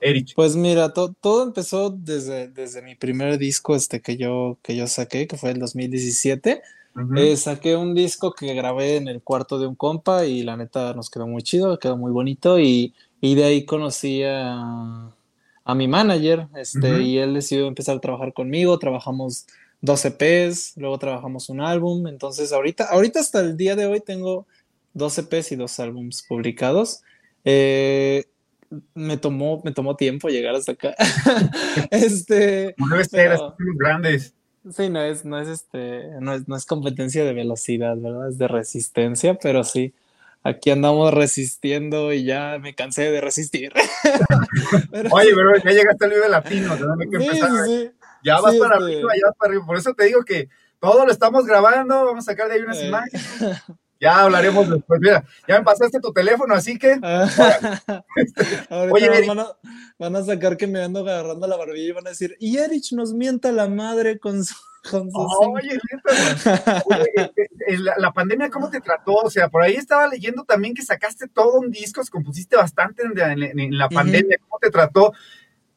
Erich? 0.00 0.34
Pues 0.34 0.56
mira, 0.56 0.92
to- 0.92 1.14
todo 1.20 1.42
empezó 1.42 1.90
desde, 1.90 2.48
desde 2.48 2.82
mi 2.82 2.94
primer 2.94 3.38
disco 3.38 3.74
este 3.74 4.00
que 4.00 4.16
yo, 4.16 4.58
que 4.62 4.76
yo 4.76 4.86
saqué, 4.86 5.26
que 5.26 5.36
fue 5.36 5.50
el 5.50 5.58
2017. 5.58 6.62
Ujú. 6.94 7.16
Eh, 7.18 7.36
saqué 7.36 7.76
un 7.76 7.94
disco 7.94 8.32
que 8.32 8.54
grabé 8.54 8.96
en 8.96 9.08
el 9.08 9.22
cuarto 9.22 9.58
de 9.58 9.66
un 9.66 9.74
compa 9.74 10.24
y 10.26 10.42
la 10.42 10.56
neta 10.56 10.94
nos 10.94 11.10
quedó 11.10 11.26
muy 11.26 11.42
chido, 11.42 11.78
quedó 11.78 11.96
muy 11.96 12.10
bonito 12.12 12.58
y, 12.58 12.94
y 13.20 13.34
de 13.34 13.44
ahí 13.44 13.64
conocí 13.66 14.22
a, 14.24 15.10
a 15.64 15.74
mi 15.74 15.88
manager 15.88 16.48
este, 16.56 17.02
y 17.02 17.18
él 17.18 17.34
decidió 17.34 17.66
empezar 17.66 17.96
a 17.96 18.00
trabajar 18.00 18.32
conmigo, 18.32 18.78
trabajamos 18.78 19.46
dos 19.80 20.04
EPs, 20.04 20.74
luego 20.76 20.98
trabajamos 20.98 21.48
un 21.50 21.60
álbum, 21.60 22.06
entonces 22.06 22.52
ahorita, 22.52 22.84
ahorita 22.84 23.20
hasta 23.20 23.40
el 23.40 23.56
día 23.56 23.76
de 23.76 23.86
hoy 23.86 24.00
tengo 24.00 24.46
dos 24.94 25.18
EPs 25.18 25.52
y 25.52 25.56
dos 25.56 25.78
álbums 25.80 26.22
publicados. 26.22 27.02
Eh, 27.44 28.24
me 28.94 29.16
tomó, 29.16 29.60
me 29.64 29.72
tomó 29.72 29.96
tiempo 29.96 30.28
llegar 30.28 30.54
hasta 30.54 30.72
acá. 30.72 30.94
Este, 31.90 32.74
debe 32.90 33.04
ser, 33.04 33.30
pero- 33.30 33.56
grandes. 33.78 34.34
Sí, 34.76 34.88
no 34.90 35.00
es, 35.00 35.24
no 35.24 35.38
es 35.40 35.46
este, 35.48 36.10
no 36.20 36.32
es, 36.34 36.48
no 36.48 36.56
es 36.56 36.66
competencia 36.66 37.24
de 37.24 37.32
velocidad, 37.32 37.96
¿verdad? 37.96 38.28
Es 38.28 38.36
de 38.38 38.48
resistencia, 38.48 39.34
pero 39.40 39.62
sí, 39.62 39.94
aquí 40.42 40.70
andamos 40.70 41.14
resistiendo 41.14 42.12
y 42.12 42.24
ya 42.24 42.58
me 42.60 42.74
cansé 42.74 43.10
de 43.12 43.20
resistir. 43.20 43.72
Pero 44.90 45.08
Oye, 45.12 45.30
pero 45.34 45.56
ya 45.62 45.70
llegaste 45.70 46.04
al 46.06 46.10
Vive 46.10 46.28
Latino, 46.28 46.74
que 47.10 47.18
sí, 47.18 47.24
empezar. 47.26 47.50
sí, 47.64 47.70
sí. 47.84 47.90
Ya 48.24 48.40
vas 48.40 48.54
Sí, 48.54 48.58
para 48.58 48.74
este- 48.78 48.84
arriba, 48.86 49.12
ya 49.14 49.26
vas 49.28 49.36
para 49.38 49.50
arriba. 49.52 49.66
Por 49.66 49.76
eso 49.76 49.94
te 49.94 50.04
digo 50.04 50.24
que 50.24 50.48
todo 50.80 51.04
lo 51.06 51.12
estamos 51.12 51.44
grabando, 51.46 52.04
vamos 52.06 52.26
a 52.26 52.32
sacar 52.32 52.48
de 52.48 52.54
ahí 52.54 52.60
unas 52.62 52.78
Eh. 52.80 52.88
imágenes. 52.88 53.22
Ya 54.00 54.20
hablaremos 54.20 54.68
después. 54.68 55.00
Mira, 55.00 55.24
ya 55.48 55.58
me 55.58 55.64
pasaste 55.64 56.00
tu 56.00 56.12
teléfono, 56.12 56.54
así 56.54 56.78
que 56.78 56.98
Oye, 58.92 59.26
van 59.26 59.38
a, 59.40 59.46
van 59.98 60.16
a 60.16 60.22
sacar 60.22 60.56
que 60.56 60.66
me 60.66 60.82
ando 60.82 61.00
agarrando 61.00 61.46
la 61.46 61.56
barbilla 61.56 61.88
y 61.88 61.92
van 61.92 62.06
a 62.06 62.10
decir, 62.10 62.36
y 62.38 62.58
Erich 62.58 62.92
nos 62.92 63.12
mienta 63.14 63.52
la 63.52 63.68
madre 63.68 64.18
con 64.18 64.44
su, 64.44 64.54
con 64.90 65.10
su 65.10 65.18
Oye, 65.18 65.78
oye, 66.84 67.12
eh, 67.16 67.30
eh, 67.68 67.78
la, 67.78 67.94
la 67.98 68.12
pandemia, 68.12 68.50
¿cómo 68.50 68.70
te 68.70 68.80
trató? 68.80 69.14
O 69.14 69.30
sea, 69.30 69.48
por 69.48 69.62
ahí 69.62 69.74
estaba 69.74 70.06
leyendo 70.08 70.44
también 70.44 70.74
que 70.74 70.82
sacaste 70.82 71.28
todo 71.28 71.58
un 71.58 71.70
disco, 71.70 72.02
compusiste 72.10 72.56
bastante 72.56 73.02
en, 73.02 73.14
la- 73.14 73.32
en- 73.32 73.58
en 73.58 73.78
la 73.78 73.86
Ujú. 73.86 73.94
pandemia, 73.94 74.36
¿cómo 74.48 74.58
te 74.60 74.70
trató? 74.70 75.12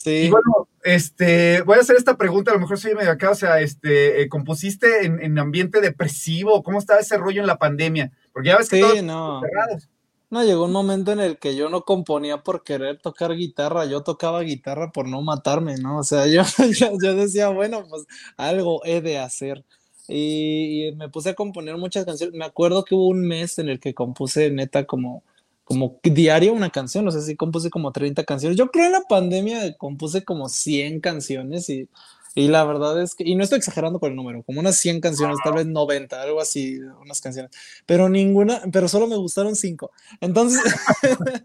Sí. 0.02 0.12
Y 0.12 0.30
bueno, 0.30 0.68
este, 0.84 1.62
voy 1.64 1.78
a 1.78 1.82
hacer 1.82 1.98
esta 1.98 2.18
pregunta, 2.18 2.52
a 2.52 2.54
lo 2.56 2.62
mejor 2.62 2.80
soy 2.80 2.96
medio 2.96 3.12
acá, 3.12 3.32
o 3.32 3.36
sea, 3.36 3.60
este, 3.60 4.22
eh, 4.22 4.30
¿compusiste 4.30 5.06
en, 5.06 5.22
en 5.22 5.38
ambiente 5.38 5.82
depresivo? 5.82 6.64
¿Cómo 6.64 6.80
estaba 6.80 7.02
ese 7.02 7.18
rollo 7.18 7.42
en 7.42 7.48
la 7.48 7.58
pandemia? 7.58 8.12
Porque 8.32 8.48
ya 8.50 8.58
ves 8.58 8.70
que 8.70 8.78
Sí, 8.78 8.82
todos 8.82 9.04
no. 9.04 9.42
cerrados. 9.42 9.90
No, 10.32 10.44
llegó 10.44 10.66
un 10.66 10.72
momento 10.72 11.12
en 11.12 11.20
el 11.20 11.38
que 11.38 11.56
yo 11.56 11.70
no 11.70 11.82
componía 11.82 12.44
por 12.44 12.64
querer 12.64 13.00
tocar 13.02 13.36
guitarra, 13.36 13.86
yo 13.86 14.04
tocaba 14.04 14.42
guitarra 14.42 14.92
por 14.92 15.08
no 15.08 15.22
matarme, 15.22 15.76
¿no? 15.78 15.98
O 15.98 16.04
sea, 16.04 16.28
yo, 16.28 16.44
yo, 16.72 16.92
yo 17.02 17.16
decía, 17.16 17.50
bueno, 17.50 17.86
pues 17.90 18.04
algo 18.38 18.82
he 18.86 19.02
de 19.02 19.18
hacer. 19.20 19.66
Y, 20.08 20.88
y 20.88 20.96
me 20.96 21.10
puse 21.10 21.30
a 21.30 21.34
componer 21.36 21.78
muchas 21.78 22.06
canciones. 22.06 22.36
Me 22.36 22.46
acuerdo 22.46 22.84
que 22.86 22.96
hubo 22.96 23.08
un 23.08 23.28
mes 23.28 23.60
en 23.60 23.70
el 23.70 23.80
que 23.80 23.94
compuse 23.94 24.50
neta 24.50 24.86
como, 24.86 25.24
como 25.70 26.00
diario 26.02 26.52
una 26.52 26.72
canción, 26.72 27.08
o 27.08 27.12
sea, 27.12 27.22
sí 27.22 27.36
compuse 27.36 27.70
como 27.70 27.92
30 27.92 28.24
canciones. 28.24 28.58
Yo 28.58 28.72
creo 28.72 28.88
en 28.88 28.92
la 28.92 29.04
pandemia 29.08 29.78
compuse 29.78 30.24
como 30.24 30.50
100 30.50 31.00
canciones 31.00 31.70
y, 31.70 31.88
y 32.34 32.48
la 32.48 32.64
verdad 32.64 33.00
es 33.00 33.14
que, 33.14 33.24
y 33.24 33.36
no 33.36 33.44
estoy 33.44 33.60
exagerando 33.60 34.00
con 34.00 34.10
el 34.10 34.16
número, 34.16 34.42
como 34.42 34.62
unas 34.62 34.80
100 34.80 35.00
canciones, 35.00 35.38
tal 35.44 35.54
vez 35.54 35.68
90, 35.68 36.24
algo 36.24 36.42
así, 36.42 36.80
unas 37.00 37.22
canciones 37.22 37.52
pero 37.86 38.10
ninguna, 38.10 38.64
pero 38.74 38.88
solo 38.88 39.06
me 39.06 39.16
gustaron 39.16 39.56
cinco. 39.56 39.92
Entonces, 40.22 40.60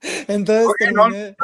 entonces 0.28 0.66
¿Por 0.66 0.76
qué 0.76 0.92
no? 0.92 1.02
terminé, 1.02 1.36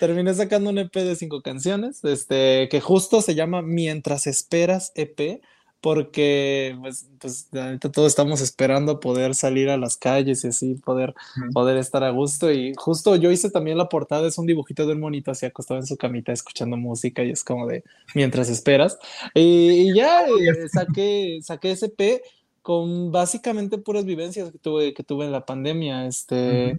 terminé 0.00 0.32
sacando 0.32 0.70
un 0.70 0.78
EP 0.78 0.94
de 0.94 1.16
cinco 1.16 1.42
canciones, 1.42 2.02
este, 2.02 2.70
que 2.70 2.80
justo 2.80 3.20
se 3.20 3.34
llama 3.34 3.60
Mientras 3.60 4.26
Esperas 4.26 4.90
EP, 4.94 5.42
porque 5.82 6.78
pues, 6.80 7.10
pues 7.18 7.48
todos 7.92 8.06
estamos 8.06 8.40
esperando 8.40 9.00
poder 9.00 9.34
salir 9.34 9.68
a 9.68 9.76
las 9.76 9.96
calles 9.96 10.44
y 10.44 10.48
así 10.48 10.74
poder, 10.76 11.12
poder 11.52 11.76
estar 11.76 12.04
a 12.04 12.10
gusto. 12.10 12.52
Y 12.52 12.72
justo 12.76 13.16
yo 13.16 13.32
hice 13.32 13.50
también 13.50 13.76
la 13.76 13.88
portada, 13.88 14.28
es 14.28 14.38
un 14.38 14.46
dibujito 14.46 14.86
de 14.86 14.92
un 14.92 15.00
monito 15.00 15.32
así 15.32 15.44
acostado 15.44 15.80
en 15.80 15.86
su 15.86 15.96
camita 15.96 16.32
escuchando 16.32 16.76
música 16.76 17.24
y 17.24 17.30
es 17.32 17.42
como 17.42 17.66
de 17.66 17.82
mientras 18.14 18.48
esperas. 18.48 18.96
Y, 19.34 19.90
y 19.90 19.94
ya 19.94 20.22
eh, 20.26 20.68
saqué, 20.72 21.40
saqué 21.42 21.72
ese 21.72 21.88
P 21.88 22.22
con 22.62 23.10
básicamente 23.10 23.76
puras 23.76 24.04
vivencias 24.04 24.52
que 24.52 24.58
tuve, 24.58 24.94
que 24.94 25.02
tuve 25.02 25.24
en 25.24 25.32
la 25.32 25.44
pandemia. 25.44 26.06
Este. 26.06 26.78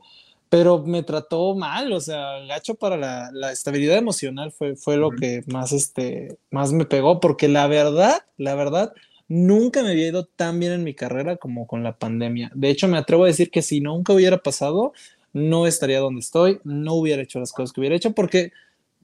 Pero 0.54 0.84
me 0.84 1.02
trató 1.02 1.56
mal, 1.56 1.92
o 1.94 2.00
sea, 2.00 2.38
gacho 2.48 2.76
para 2.76 2.96
la, 2.96 3.32
la 3.34 3.52
estabilidad 3.52 3.98
emocional 3.98 4.52
fue, 4.52 4.76
fue 4.76 4.98
lo 4.98 5.08
Ujú. 5.08 5.16
que 5.16 5.42
más, 5.48 5.72
este, 5.72 6.38
más 6.52 6.72
me 6.72 6.86
pegó, 6.86 7.20
porque 7.20 7.48
la 7.48 7.66
verdad, 7.66 8.22
la 8.38 8.54
verdad, 8.54 8.94
nunca 9.28 9.82
me 9.82 9.90
había 9.90 10.10
ido 10.10 10.26
tan 10.26 10.60
bien 10.60 10.74
en 10.74 10.84
mi 10.84 10.94
carrera 10.94 11.38
como 11.38 11.66
con 11.66 11.82
la 11.82 11.98
pandemia. 11.98 12.52
De 12.54 12.70
hecho, 12.70 12.88
me 12.88 13.00
atrevo 13.00 13.24
a 13.24 13.28
decir 13.30 13.50
que 13.50 13.64
si 13.64 13.82
nunca 13.82 14.14
hubiera 14.14 14.38
pasado, 14.38 14.94
no 15.34 15.66
estaría 15.66 16.00
donde 16.00 16.20
estoy, 16.20 16.60
no 16.64 16.94
hubiera 16.94 17.24
hecho 17.24 17.40
las 17.40 17.52
cosas 17.52 17.74
que 17.74 17.82
hubiera 17.82 17.96
hecho, 17.96 18.14
porque, 18.14 18.52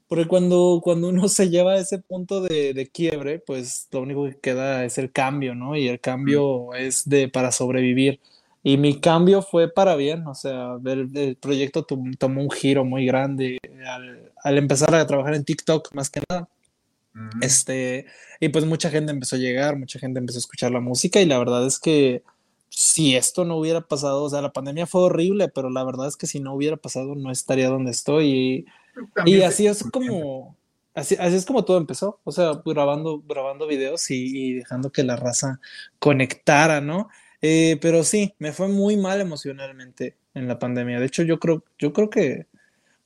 porque 0.06 0.28
cuando, 0.28 0.80
cuando 0.80 1.08
uno 1.08 1.26
se 1.28 1.50
lleva 1.50 1.72
a 1.72 1.78
ese 1.78 1.98
punto 1.98 2.42
de, 2.42 2.74
de 2.74 2.86
quiebre, 2.86 3.40
pues 3.40 3.88
lo 3.90 4.02
único 4.02 4.24
que 4.26 4.38
queda 4.38 4.84
es 4.84 4.98
el 4.98 5.10
cambio, 5.10 5.56
¿no? 5.56 5.74
Y 5.74 5.88
el 5.88 5.98
cambio 5.98 6.74
es 6.74 7.08
de 7.08 7.28
para 7.28 7.50
sobrevivir. 7.50 8.20
Y 8.62 8.76
mi 8.76 9.00
cambio 9.00 9.40
fue 9.40 9.72
para 9.72 9.96
bien, 9.96 10.26
o 10.26 10.34
sea, 10.34 10.76
el, 10.84 11.16
el 11.16 11.36
proyecto 11.36 11.84
tom- 11.84 12.12
tomó 12.14 12.42
un 12.42 12.50
giro 12.50 12.84
muy 12.84 13.06
grande 13.06 13.58
al, 13.86 14.32
al 14.42 14.58
empezar 14.58 14.94
a 14.94 15.06
trabajar 15.06 15.34
en 15.34 15.44
TikTok 15.44 15.94
más 15.94 16.10
que 16.10 16.22
nada. 16.28 16.48
Ujú. 17.14 17.38
Este, 17.40 18.06
y 18.38 18.50
pues 18.50 18.66
mucha 18.66 18.90
gente 18.90 19.12
empezó 19.12 19.36
a 19.36 19.38
llegar, 19.38 19.76
mucha 19.76 19.98
gente 19.98 20.18
empezó 20.18 20.38
a 20.38 20.40
escuchar 20.40 20.72
la 20.72 20.80
música 20.80 21.20
y 21.20 21.26
la 21.26 21.38
verdad 21.38 21.66
es 21.66 21.78
que 21.78 22.22
si 22.68 23.16
esto 23.16 23.44
no 23.44 23.56
hubiera 23.56 23.80
pasado, 23.80 24.22
o 24.22 24.30
sea, 24.30 24.42
la 24.42 24.52
pandemia 24.52 24.86
fue 24.86 25.02
horrible, 25.02 25.48
pero 25.48 25.70
la 25.70 25.82
verdad 25.82 26.06
es 26.06 26.16
que 26.16 26.26
si 26.26 26.38
no 26.38 26.54
hubiera 26.54 26.76
pasado 26.76 27.14
no 27.14 27.30
estaría 27.32 27.68
donde 27.68 27.90
estoy 27.90 28.26
y, 28.28 28.66
y 29.24 29.42
así 29.42 29.66
es 29.66 29.82
como, 29.90 30.56
así, 30.94 31.16
así 31.18 31.34
es 31.34 31.46
como 31.46 31.64
todo 31.64 31.78
empezó, 31.78 32.20
o 32.24 32.30
sea, 32.30 32.60
grabando, 32.64 33.22
grabando 33.26 33.66
videos 33.66 34.08
y, 34.10 34.50
y 34.50 34.52
dejando 34.54 34.92
que 34.92 35.02
la 35.02 35.16
raza 35.16 35.60
conectara, 35.98 36.80
¿no? 36.80 37.08
Eh, 37.42 37.78
pero 37.80 38.04
sí, 38.04 38.34
me 38.38 38.52
fue 38.52 38.68
muy 38.68 38.96
mal 38.96 39.20
emocionalmente 39.20 40.16
en 40.34 40.48
la 40.48 40.58
pandemia. 40.58 41.00
De 41.00 41.06
hecho, 41.06 41.22
yo 41.22 41.38
creo, 41.38 41.64
yo 41.78 41.92
creo 41.92 42.10
que, 42.10 42.46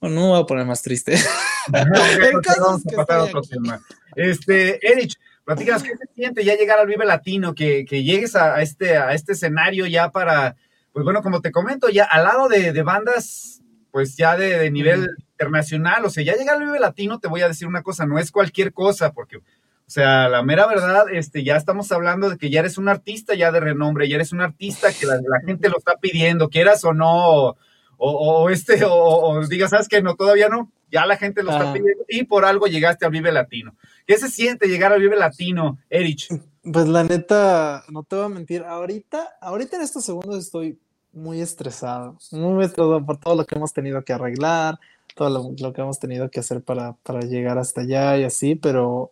bueno, 0.01 0.17
no 0.17 0.21
me 0.23 0.29
voy 0.29 0.43
a 0.43 0.47
poner 0.47 0.67
más 0.67 0.83
triste. 0.83 1.13
El 1.73 2.41
caso 2.43 2.77
es 2.77 2.85
que 2.85 2.97
a 2.97 3.23
otro 3.23 3.43
tema. 3.43 3.81
Este, 4.17 4.87
Erich, 4.87 5.17
platícanos, 5.45 5.83
¿qué 5.83 5.91
se 5.91 6.15
siente 6.15 6.45
ya 6.45 6.57
llegar 6.57 6.79
al 6.79 6.87
Vive 6.87 7.05
Latino? 7.05 7.55
Que, 7.55 7.85
que 7.85 8.03
llegues 8.03 8.37
a, 8.37 8.57
a 8.57 8.63
este, 8.63 8.97
a 8.97 9.15
este 9.15 9.33
escenario 9.33 9.87
ya 9.87 10.11
para, 10.11 10.57
pues 10.93 11.05
bueno, 11.05 11.23
como 11.23 11.41
te 11.41 11.53
comento, 11.53 11.89
ya 11.89 12.05
al 12.05 12.25
lado 12.25 12.49
de, 12.49 12.73
de 12.73 12.83
bandas, 12.83 13.63
pues 13.91 14.17
ya 14.17 14.37
de, 14.37 14.59
de 14.59 14.71
nivel 14.71 15.09
internacional, 15.33 16.05
o 16.05 16.11
sea, 16.11 16.25
ya 16.25 16.37
llegar 16.37 16.57
al 16.57 16.65
Vive 16.65 16.81
Latino, 16.81 17.19
te 17.19 17.29
voy 17.29 17.43
a 17.43 17.49
decir 17.49 17.67
una 17.67 17.83
cosa, 17.83 18.07
no 18.07 18.19
es 18.19 18.31
cualquier 18.31 18.73
cosa, 18.73 19.13
porque, 19.13 19.39
o 19.87 19.91
sea, 19.91 20.29
la 20.29 20.43
mera 20.43 20.67
verdad, 20.67 21.05
este, 21.13 21.45
ya 21.45 21.57
estamos 21.57 21.93
hablando 21.93 22.31
de 22.31 22.39
que 22.39 22.49
ya 22.49 22.61
eres 22.61 22.79
un 22.79 22.89
artista 22.89 23.35
ya 23.35 23.53
de 23.53 23.61
renombre, 23.61 24.09
ya 24.09 24.15
eres 24.17 24.33
un 24.33 24.41
artista 24.41 24.93
que 24.93 25.05
la, 25.05 25.17
la 25.17 25.41
gente 25.47 25.69
lo 25.69 25.77
está 25.77 25.97
pidiendo, 25.99 26.49
quieras 26.49 26.85
o 26.85 26.95
no, 26.95 27.49
o, 27.49 27.57
o 27.99 28.51
este, 28.51 28.83
o, 28.85 28.95
o 28.95 29.47
digas, 29.47 29.71
¿sabes 29.71 29.89
que 29.89 30.01
No, 30.01 30.15
todavía 30.17 30.49
no, 30.49 30.73
ya 30.91 31.05
la 31.05 31.17
gente 31.17 31.43
lo 31.43 31.51
está 31.51 31.73
pidiendo 31.73 32.05
y 32.09 32.25
por 32.25 32.47
algo 32.47 32.67
llegaste 32.67 33.05
al 33.05 33.11
Vive 33.13 33.31
Latino. 33.31 33.75
¿Qué 34.07 34.17
se 34.17 34.31
siente 34.31 34.69
llegar 34.69 34.93
al 34.93 35.01
Vive 35.01 35.17
Latino, 35.17 35.79
Erich? 35.91 36.29
Pues 36.63 36.89
la 36.89 37.05
neta, 37.05 37.85
no 37.91 38.05
te 38.05 38.17
voy 38.17 38.25
a 38.25 38.29
mentir, 38.31 38.63
ahorita, 38.63 39.37
ahorita 39.41 39.77
en 39.77 39.83
estos 39.83 40.05
segundos 40.05 40.39
estoy 40.39 40.79
muy 41.13 41.43
estresado, 41.43 42.17
muy 42.33 42.65
estresado 42.65 43.05
por 43.05 43.19
todo 43.19 43.37
lo 43.37 43.45
que 43.45 43.57
hemos 43.57 43.75
tenido 43.75 44.03
que 44.03 44.15
arreglar, 44.15 44.79
todo 45.15 45.29
lo, 45.29 45.55
lo 45.59 45.73
que 45.75 45.83
hemos 45.83 45.99
tenido 45.99 46.31
que 46.31 46.41
hacer 46.41 46.63
para, 46.63 46.95
para 47.03 47.21
llegar 47.21 47.59
hasta 47.59 47.83
allá 47.83 48.17
y 48.17 48.25
así, 48.25 48.55
pero, 48.55 49.11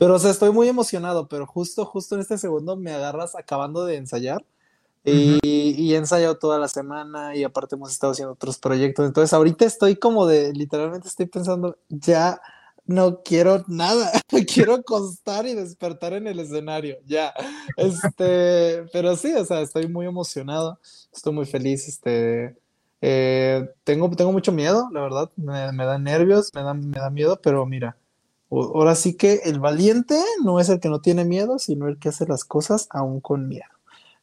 pero, 0.00 0.14
o 0.14 0.18
sea, 0.18 0.30
estoy 0.30 0.50
muy 0.50 0.66
emocionado, 0.66 1.28
pero 1.28 1.46
justo, 1.46 1.84
justo 1.84 2.14
en 2.14 2.22
este 2.22 2.38
segundo 2.38 2.74
me 2.74 2.90
agarras 2.90 3.36
acabando 3.36 3.84
de 3.84 3.96
ensayar 3.96 4.46
y, 5.04 5.38
y 5.42 5.92
he 5.92 5.98
ensayado 5.98 6.38
toda 6.38 6.58
la 6.58 6.68
semana 6.68 7.36
y 7.36 7.44
aparte 7.44 7.74
hemos 7.74 7.92
estado 7.92 8.12
haciendo 8.12 8.32
otros 8.32 8.56
proyectos, 8.56 9.06
entonces 9.06 9.34
ahorita 9.34 9.66
estoy 9.66 9.96
como 9.96 10.26
de, 10.26 10.54
literalmente 10.54 11.06
estoy 11.06 11.26
pensando, 11.26 11.76
ya 11.90 12.40
no 12.86 13.22
quiero 13.22 13.62
nada, 13.68 14.10
quiero 14.54 14.72
acostar 14.76 15.46
y 15.46 15.54
despertar 15.54 16.14
en 16.14 16.28
el 16.28 16.40
escenario, 16.40 16.96
ya. 17.04 17.34
Este, 17.76 18.84
pero 18.94 19.16
sí, 19.16 19.34
o 19.34 19.44
sea, 19.44 19.60
estoy 19.60 19.86
muy 19.86 20.06
emocionado, 20.06 20.78
estoy 21.12 21.34
muy 21.34 21.44
feliz, 21.44 21.86
este, 21.88 22.56
eh, 23.02 23.68
tengo, 23.84 24.10
tengo 24.16 24.32
mucho 24.32 24.50
miedo, 24.50 24.88
la 24.92 25.02
verdad, 25.02 25.30
me, 25.36 25.70
me 25.72 25.84
da 25.84 25.98
nervios, 25.98 26.52
me 26.54 26.62
da, 26.62 26.72
me 26.72 26.98
da 26.98 27.10
miedo, 27.10 27.38
pero 27.42 27.66
mira, 27.66 27.98
o- 28.50 28.76
ahora 28.78 28.94
sí 28.94 29.14
que 29.14 29.40
el 29.44 29.58
valiente 29.58 30.22
no 30.44 30.60
es 30.60 30.68
el 30.68 30.78
que 30.80 30.90
no 30.90 31.00
tiene 31.00 31.24
miedo, 31.24 31.58
sino 31.58 31.88
el 31.88 31.98
que 31.98 32.10
hace 32.10 32.26
las 32.26 32.44
cosas 32.44 32.86
aún 32.90 33.20
con 33.20 33.48
miedo. 33.48 33.64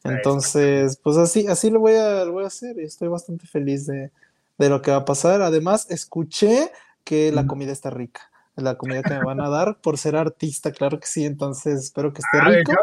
Entonces, 0.03 0.99
pues 1.01 1.17
así, 1.17 1.47
así 1.47 1.69
lo 1.69 1.79
voy 1.79 1.95
a, 1.95 2.23
lo 2.25 2.33
voy 2.33 2.43
a 2.43 2.47
hacer 2.47 2.77
y 2.79 2.83
estoy 2.83 3.07
bastante 3.07 3.47
feliz 3.47 3.87
de, 3.87 4.11
de 4.57 4.69
lo 4.69 4.81
que 4.81 4.91
va 4.91 4.97
a 4.97 5.05
pasar. 5.05 5.41
Además, 5.41 5.87
escuché 5.89 6.71
que 7.03 7.31
la 7.31 7.47
comida 7.47 7.71
está 7.71 7.89
rica, 7.89 8.29
la 8.55 8.77
comida 8.77 9.03
que 9.03 9.13
me 9.13 9.23
van 9.23 9.41
a 9.41 9.49
dar 9.49 9.79
por 9.81 9.97
ser 9.97 10.15
artista, 10.15 10.71
claro 10.71 10.99
que 10.99 11.07
sí, 11.07 11.25
entonces 11.25 11.83
espero 11.85 12.13
que 12.13 12.21
esté 12.21 12.39
rico. 12.41 12.73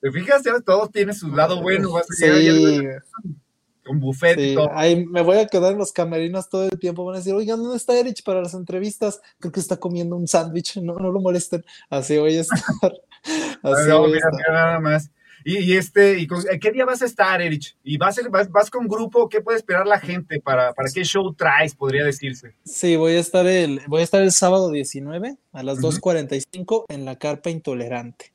¿Te 0.00 0.12
fijas? 0.12 0.42
Ya 0.44 0.58
Todos 0.60 0.90
tienen 0.90 1.14
su 1.14 1.28
lado 1.34 1.60
bueno, 1.62 1.92
vas 1.92 2.10
a 2.10 2.14
Sí, 2.14 2.26
con 3.86 4.00
buffet 4.00 4.38
y 4.38 4.48
sí, 4.50 4.54
todo. 4.54 4.68
ahí 4.72 5.06
me 5.06 5.22
voy 5.22 5.38
a 5.38 5.46
quedar 5.46 5.72
en 5.72 5.78
los 5.78 5.92
camerinos 5.92 6.48
todo 6.48 6.64
el 6.64 6.78
tiempo, 6.78 7.04
van 7.04 7.14
a 7.14 7.18
decir, 7.18 7.32
oigan, 7.34 7.62
¿dónde 7.62 7.76
está 7.76 7.98
Erich 7.98 8.22
para 8.24 8.42
las 8.42 8.54
entrevistas? 8.54 9.20
Creo 9.38 9.52
que 9.52 9.60
está 9.60 9.76
comiendo 9.78 10.16
un 10.16 10.26
sándwich, 10.28 10.76
no, 10.78 10.94
no 10.94 11.10
lo 11.12 11.20
molesten, 11.20 11.64
así 11.88 12.18
voy 12.18 12.36
a 12.36 12.40
estar, 12.40 12.58
así 13.62 13.88
No, 13.88 14.00
voy 14.00 14.12
a 14.14 14.16
estar. 14.16 14.32
nada 14.52 14.80
más. 14.80 15.10
Y, 15.44 15.58
y 15.58 15.76
este, 15.76 16.18
y 16.18 16.26
con- 16.26 16.42
¿qué 16.60 16.72
día 16.72 16.84
vas 16.84 17.02
a 17.02 17.04
estar, 17.04 17.40
Erich? 17.40 17.76
¿Y 17.84 17.98
vas, 17.98 18.18
vas, 18.30 18.50
vas 18.50 18.68
con 18.68 18.88
grupo? 18.88 19.28
¿Qué 19.28 19.40
puede 19.40 19.58
esperar 19.58 19.86
la 19.86 20.00
gente? 20.00 20.40
¿Para, 20.40 20.72
para 20.74 20.88
qué 20.92 21.04
show 21.04 21.32
traes, 21.34 21.72
podría 21.76 22.04
decirse? 22.04 22.54
Sí, 22.64 22.96
voy 22.96 23.12
a 23.12 23.20
estar 23.20 23.46
el, 23.46 23.80
voy 23.86 24.00
a 24.00 24.04
estar 24.04 24.22
el 24.22 24.32
sábado 24.32 24.72
19 24.72 25.36
a 25.52 25.62
las 25.62 25.78
Ujú. 25.78 25.92
2.45 25.92 26.86
en 26.88 27.04
la 27.04 27.16
Carpa 27.16 27.50
Intolerante. 27.50 28.32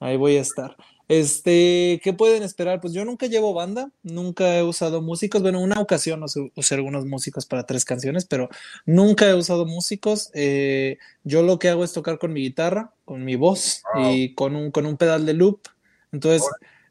Ahí 0.00 0.16
voy 0.16 0.38
a 0.38 0.40
estar. 0.40 0.74
Este, 1.08 2.00
¿qué 2.02 2.12
pueden 2.12 2.42
esperar? 2.42 2.80
Pues 2.80 2.92
yo 2.94 3.04
nunca 3.04 3.26
llevo 3.26 3.52
banda, 3.52 3.90
nunca 4.02 4.56
he 4.56 4.62
usado 4.62 5.02
músicos. 5.02 5.42
Bueno, 5.42 5.60
una 5.60 5.80
ocasión 5.80 6.22
usé, 6.22 6.50
usé 6.54 6.74
algunos 6.74 7.04
músicos 7.04 7.44
para 7.46 7.64
tres 7.66 7.84
canciones, 7.84 8.24
pero 8.24 8.48
nunca 8.86 9.28
he 9.28 9.34
usado 9.34 9.66
músicos. 9.66 10.30
Eh, 10.34 10.98
yo 11.22 11.42
lo 11.42 11.58
que 11.58 11.68
hago 11.68 11.84
es 11.84 11.92
tocar 11.92 12.18
con 12.18 12.32
mi 12.32 12.40
guitarra, 12.40 12.92
con 13.04 13.24
mi 13.24 13.36
voz 13.36 13.82
Wow. 13.94 14.12
y 14.14 14.34
con 14.34 14.56
un, 14.56 14.70
con 14.70 14.86
un 14.86 14.96
pedal 14.96 15.26
de 15.26 15.34
loop. 15.34 15.60
Entonces, 16.12 16.42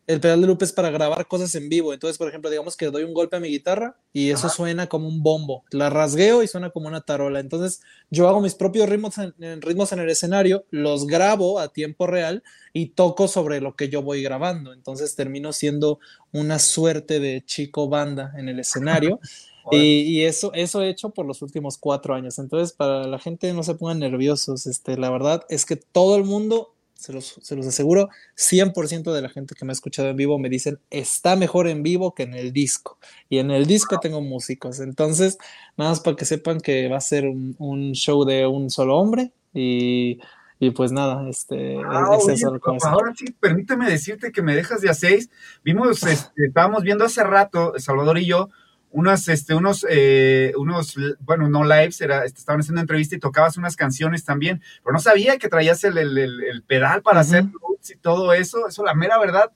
el 0.07 0.19
pedal 0.19 0.41
de 0.41 0.47
loop 0.47 0.61
es 0.63 0.71
para 0.71 0.89
grabar 0.89 1.27
cosas 1.27 1.53
en 1.55 1.69
vivo. 1.69 1.93
Entonces, 1.93 2.17
por 2.17 2.27
ejemplo, 2.27 2.49
digamos 2.49 2.75
que 2.75 2.91
doy 2.91 3.03
un 3.03 3.13
golpe 3.13 3.37
a 3.37 3.39
mi 3.39 3.49
guitarra 3.49 3.95
y 4.11 4.31
eso 4.31 4.47
Ajá. 4.47 4.55
suena 4.55 4.87
como 4.87 5.07
un 5.07 5.23
bombo. 5.23 5.63
La 5.71 5.89
rasgueo 5.89 6.43
y 6.43 6.47
suena 6.47 6.71
como 6.71 6.87
una 6.87 7.01
tarola. 7.01 7.39
Entonces, 7.39 7.81
yo 8.09 8.27
hago 8.27 8.41
mis 8.41 8.55
propios 8.55 8.89
ritmos 8.89 9.17
en, 9.17 9.33
en 9.39 9.61
ritmos 9.61 9.91
en 9.91 9.99
el 9.99 10.09
escenario, 10.09 10.65
los 10.71 11.07
grabo 11.07 11.59
a 11.59 11.69
tiempo 11.69 12.07
real 12.07 12.43
y 12.73 12.87
toco 12.87 13.27
sobre 13.27 13.61
lo 13.61 13.75
que 13.75 13.89
yo 13.89 14.01
voy 14.01 14.21
grabando. 14.23 14.73
Entonces, 14.73 15.15
termino 15.15 15.53
siendo 15.53 15.99
una 16.31 16.59
suerte 16.59 17.19
de 17.19 17.43
chico 17.45 17.87
banda 17.87 18.33
en 18.37 18.49
el 18.49 18.59
escenario. 18.59 19.19
Y, 19.71 20.01
y 20.01 20.23
eso, 20.23 20.51
eso 20.53 20.81
he 20.81 20.89
hecho 20.89 21.11
por 21.11 21.25
los 21.25 21.41
últimos 21.41 21.77
cuatro 21.77 22.13
años. 22.13 22.37
Entonces, 22.37 22.75
para 22.75 23.07
la 23.07 23.19
gente 23.19 23.53
no 23.53 23.63
se 23.63 23.75
pongan 23.75 23.99
nerviosos, 23.99 24.67
este, 24.67 24.97
la 24.97 25.09
verdad 25.09 25.45
es 25.49 25.65
que 25.65 25.75
todo 25.75 26.17
el 26.17 26.25
mundo, 26.25 26.73
se 26.95 27.13
los, 27.13 27.39
se 27.41 27.55
los 27.55 27.67
aseguro, 27.67 28.09
100% 28.37 29.11
de 29.11 29.21
la 29.21 29.29
gente 29.29 29.55
que 29.55 29.65
me 29.65 29.71
ha 29.71 29.73
escuchado 29.73 30.09
en 30.09 30.15
vivo 30.15 30.39
me 30.39 30.49
dicen, 30.49 30.79
está 30.89 31.35
mejor 31.35 31.67
en 31.67 31.83
vivo 31.83 32.13
que 32.13 32.23
en 32.23 32.33
el 32.33 32.53
disco. 32.53 32.97
Y 33.29 33.39
en 33.39 33.51
el 33.51 33.65
disco 33.65 33.99
tengo 33.99 34.21
músicos. 34.21 34.79
Entonces, 34.79 35.37
nada 35.77 35.91
más 35.91 35.99
para 35.99 36.15
que 36.15 36.25
sepan 36.25 36.59
que 36.59 36.87
va 36.87 36.97
a 36.97 37.01
ser 37.01 37.27
un, 37.27 37.55
un 37.59 37.93
show 37.93 38.23
de 38.25 38.47
un 38.47 38.69
solo 38.69 38.97
hombre. 38.97 39.31
Y, 39.53 40.19
y 40.59 40.71
pues 40.71 40.91
nada, 40.91 41.27
este, 41.29 41.77
Ah, 41.85 42.15
es, 42.17 42.23
oye, 42.23 42.33
eso 42.35 42.59
ahora 42.83 43.13
sí, 43.17 43.25
permíteme 43.39 43.89
decirte 43.89 44.31
que 44.31 44.41
me 44.41 44.55
dejas 44.55 44.81
de 44.81 44.89
a 44.89 44.93
seis. 44.93 45.29
Vimos, 45.63 46.03
este, 46.03 46.45
estábamos 46.47 46.83
viendo 46.83 47.03
hace 47.03 47.23
rato, 47.23 47.73
Salvador 47.77 48.17
y 48.17 48.25
yo, 48.25 48.49
unas, 48.93 49.27
este, 49.27 49.55
unos, 49.55 49.85
eh, 49.89 50.53
unos, 50.55 50.95
bueno, 51.19 51.49
no 51.49 51.63
lives, 51.63 51.99
era, 51.99 52.25
este, 52.25 52.39
estaban 52.39 52.61
haciendo 52.61 52.79
entrevista 52.79 53.15
y 53.15 53.19
tocabas 53.19 53.57
unas 53.57 53.75
canciones 53.75 54.23
también, 54.23 54.61
pero 54.83 54.93
no 54.93 54.99
sabía 54.99 55.37
que 55.39 55.49
traías 55.49 55.83
el, 55.83 55.97
el, 55.97 56.63
pedal 56.67 57.01
para 57.01 57.21
hacer 57.21 57.43
loops 57.43 57.89
y 57.89 57.97
todo 57.97 58.33
eso. 58.33 58.67
Eso, 58.67 58.83
la 58.83 58.93
mera 58.93 59.17
verdad, 59.17 59.51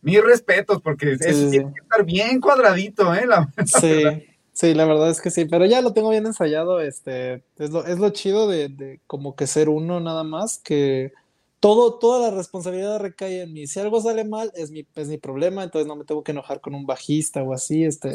mis 0.00 0.22
respetos, 0.24 0.80
porque 0.80 1.18
Sí, 1.18 1.50
tiene 1.50 1.72
que 1.74 1.80
estar 1.80 2.04
bien 2.04 2.40
cuadradito, 2.40 3.14
¿eh? 3.14 3.26
La- 3.26 3.52
Sí, 3.66 4.04
sí, 4.54 4.72
la 4.72 4.86
verdad 4.86 5.10
es 5.10 5.20
que 5.20 5.30
sí, 5.30 5.44
pero 5.44 5.66
ya 5.66 5.82
lo 5.82 5.92
tengo 5.92 6.08
bien 6.08 6.24
ensayado, 6.24 6.80
este, 6.80 7.44
es 7.58 7.70
lo, 7.70 7.84
es 7.84 7.98
lo 7.98 8.08
chido 8.10 8.48
de, 8.48 8.70
de 8.70 9.00
como 9.06 9.36
que 9.36 9.46
ser 9.46 9.68
uno 9.68 10.00
nada 10.00 10.24
más, 10.24 10.58
que, 10.58 11.12
todo, 11.60 11.98
toda 11.98 12.30
la 12.30 12.36
responsabilidad 12.36 13.00
recae 13.00 13.42
en 13.42 13.52
mí. 13.52 13.66
Si 13.66 13.80
algo 13.80 14.00
sale 14.00 14.24
mal, 14.24 14.50
es 14.54 14.70
mi, 14.70 14.86
es 14.94 15.08
mi 15.08 15.18
problema, 15.18 15.62
entonces 15.62 15.86
no 15.86 15.96
me 15.96 16.04
tengo 16.04 16.22
que 16.22 16.32
enojar 16.32 16.60
con 16.60 16.74
un 16.74 16.86
bajista 16.86 17.42
o 17.42 17.52
así, 17.52 17.84
este, 17.84 18.14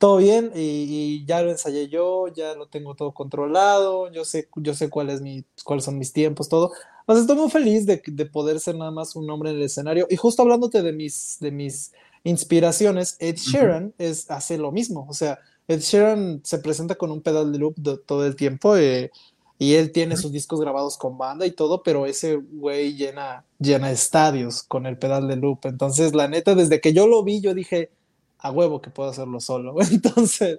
todo 0.00 0.16
bien 0.16 0.50
y, 0.54 1.26
ya 1.26 1.42
lo 1.42 1.50
ensayé 1.50 1.88
yo, 1.90 2.28
ya 2.28 2.54
lo 2.54 2.68
tengo 2.68 2.94
todo 2.94 3.12
controlado, 3.12 4.10
yo 4.10 4.24
sé, 4.24 4.48
yo 4.56 4.72
sé 4.72 4.88
cuál 4.88 5.10
es 5.10 5.20
mi, 5.20 5.44
cuáles 5.62 5.84
son 5.84 5.98
mis 5.98 6.14
tiempos, 6.14 6.48
todo. 6.48 6.72
O 7.04 7.12
estoy 7.12 7.36
muy 7.36 7.50
feliz 7.50 7.84
de, 7.84 8.02
de, 8.04 8.24
poder 8.24 8.60
ser 8.60 8.76
nada 8.76 8.90
más 8.90 9.14
un 9.14 9.28
hombre 9.28 9.50
en 9.50 9.56
el 9.56 9.62
escenario. 9.62 10.06
Y 10.08 10.16
justo 10.16 10.40
hablándote 10.40 10.82
de 10.82 10.94
mis, 10.94 11.36
de 11.40 11.50
mis 11.50 11.92
inspiraciones, 12.24 13.16
Ed 13.18 13.36
Sheeran 13.36 13.92
es, 13.98 14.30
hace 14.30 14.56
lo 14.56 14.72
mismo. 14.72 15.06
O 15.06 15.12
sea, 15.12 15.38
Ed 15.68 15.80
Sheeran 15.80 16.40
se 16.44 16.60
presenta 16.60 16.94
con 16.94 17.10
un 17.10 17.20
pedal 17.20 17.52
de 17.52 17.58
loop 17.58 17.74
todo 18.06 18.24
el 18.24 18.36
tiempo. 18.36 18.78
Eh, 18.78 19.10
y 19.58 19.74
él 19.74 19.92
tiene 19.92 20.16
sus 20.16 20.32
discos 20.32 20.62
grabados 20.62 20.96
con 20.96 21.18
banda 21.18 21.44
y 21.44 21.50
todo, 21.50 21.82
pero 21.82 22.06
ese 22.06 22.36
güey 22.36 22.94
llena, 22.94 23.44
llena 23.58 23.90
estadios 23.90 24.62
con 24.62 24.86
el 24.86 24.96
pedal 24.96 25.28
de 25.28 25.36
loop. 25.36 25.66
Entonces, 25.66 26.14
la 26.14 26.26
neta, 26.26 26.54
desde 26.54 26.80
que 26.80 26.94
yo 26.94 27.06
lo 27.06 27.22
vi, 27.22 27.42
yo 27.42 27.52
dije, 27.52 27.90
a 28.40 28.50
huevo 28.50 28.80
que 28.80 28.90
puedo 28.90 29.10
hacerlo 29.10 29.40
solo. 29.40 29.74
Entonces, 29.90 30.56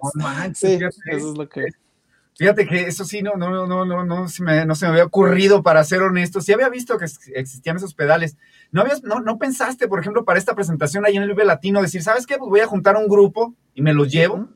sí, 0.54 0.78
eso 0.80 1.30
es 1.30 1.36
lo 1.36 1.48
que... 1.48 1.66
Fíjate 2.34 2.66
que 2.66 2.86
eso 2.86 3.04
sí, 3.04 3.20
no, 3.20 3.34
no, 3.34 3.50
no, 3.50 3.66
no, 3.66 3.84
no, 3.84 4.04
no 4.04 4.28
se 4.28 4.42
me, 4.42 4.64
no 4.64 4.74
se 4.74 4.86
me 4.86 4.92
había 4.92 5.04
ocurrido, 5.04 5.62
para 5.62 5.84
ser 5.84 6.00
honesto. 6.00 6.40
Sí 6.40 6.52
había 6.52 6.70
visto 6.70 6.96
que 6.96 7.04
existían 7.34 7.76
esos 7.76 7.92
pedales. 7.92 8.36
¿No, 8.70 8.80
habías, 8.80 9.02
no, 9.02 9.20
no 9.20 9.38
pensaste, 9.38 9.86
por 9.86 10.00
ejemplo, 10.00 10.24
para 10.24 10.38
esta 10.38 10.54
presentación 10.54 11.04
ahí 11.04 11.16
en 11.16 11.22
el 11.22 11.28
Vive 11.28 11.44
Latino, 11.44 11.82
decir, 11.82 12.02
¿sabes 12.02 12.26
qué? 12.26 12.38
Pues 12.38 12.48
voy 12.48 12.60
a 12.60 12.66
juntar 12.66 12.96
un 12.96 13.06
grupo 13.06 13.54
y 13.74 13.82
me 13.82 13.92
los 13.92 14.10
llevo. 14.10 14.48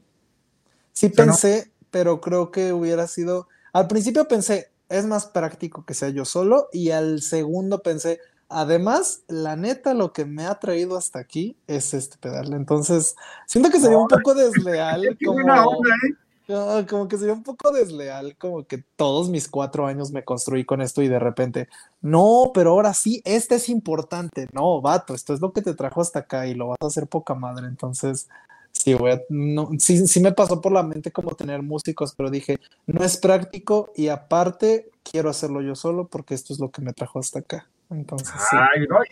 Sí 0.93 1.11
pensé, 1.11 1.71
pero 1.91 2.23
creo 2.23 2.51
que 2.51 2.73
hubiera 2.73 3.07
sido 3.07 3.47
al 3.77 3.89
principio 3.89 4.27
pensé, 4.27 4.73
es 4.89 5.05
más 5.05 5.27
práctico 5.27 5.85
que 5.85 5.93
sea 5.93 6.09
yo 6.09 6.25
solo, 6.25 6.71
y 6.73 6.93
al 6.93 7.21
segundo 7.21 7.83
pensé, 7.83 8.21
además, 8.49 9.23
la 9.29 9.57
neta, 9.57 9.95
lo 9.95 10.13
que 10.13 10.25
me 10.25 10.47
ha 10.47 10.59
traído 10.59 10.97
hasta 10.97 11.19
aquí 11.19 11.57
es 11.67 11.95
este 11.95 12.17
pedal. 12.19 12.53
Entonces, 12.53 13.17
siento 13.47 13.71
que 13.71 13.81
sería 13.81 13.99
un 13.99 14.09
poco 14.09 14.35
desleal. 14.35 15.17
Como, 15.25 16.87
como 16.89 17.09
que 17.09 17.19
sería 17.19 17.35
un 17.35 17.43
poco 17.43 17.73
desleal, 17.73 18.37
como 18.37 18.65
que 18.67 18.85
todos 18.95 19.29
mis 19.29 19.49
cuatro 19.49 19.87
años 19.87 20.13
me 20.13 20.25
construí 20.25 20.65
con 20.65 20.81
esto 20.81 21.03
y 21.03 21.09
de 21.09 21.19
repente, 21.19 21.69
no, 22.01 22.53
pero 22.55 22.71
ahora 22.71 22.95
sí, 22.95 23.21
este 23.25 23.57
es 23.57 23.69
importante. 23.69 24.49
No, 24.53 24.81
vato, 24.81 25.15
esto 25.15 25.35
es 25.35 25.41
lo 25.41 25.53
que 25.53 25.63
te 25.63 25.75
trajo 25.75 26.01
hasta 26.01 26.21
acá 26.21 26.47
y 26.47 26.55
lo 26.55 26.69
vas 26.69 26.79
a 26.81 26.87
hacer 26.87 27.09
poca 27.09 27.35
madre. 27.35 27.67
Entonces, 27.67 28.29
Sí, 28.73 28.95
no, 29.31 29.71
sí, 29.79 30.07
sí 30.07 30.21
me 30.21 30.33
pasó 30.33 30.61
por 30.61 30.71
la 30.71 30.83
mente 30.83 31.11
como 31.11 31.35
tener 31.35 31.63
músicos, 31.63 32.15
pero 32.15 32.31
dije, 32.31 32.61
no 32.87 33.03
es 33.03 33.17
práctico 33.17 33.91
y 33.97 34.09
aparte 34.09 34.91
quiero 35.03 35.31
hacerlo 35.31 35.63
yo 35.63 35.75
solo 35.75 36.09
porque 36.09 36.35
esto 36.35 36.53
es 36.53 36.61
lo 36.61 36.71
que 36.71 36.83
me 36.83 36.93
trajo 36.93 37.19
hasta 37.19 37.39
acá. 37.39 37.67
Entonces, 37.91 38.35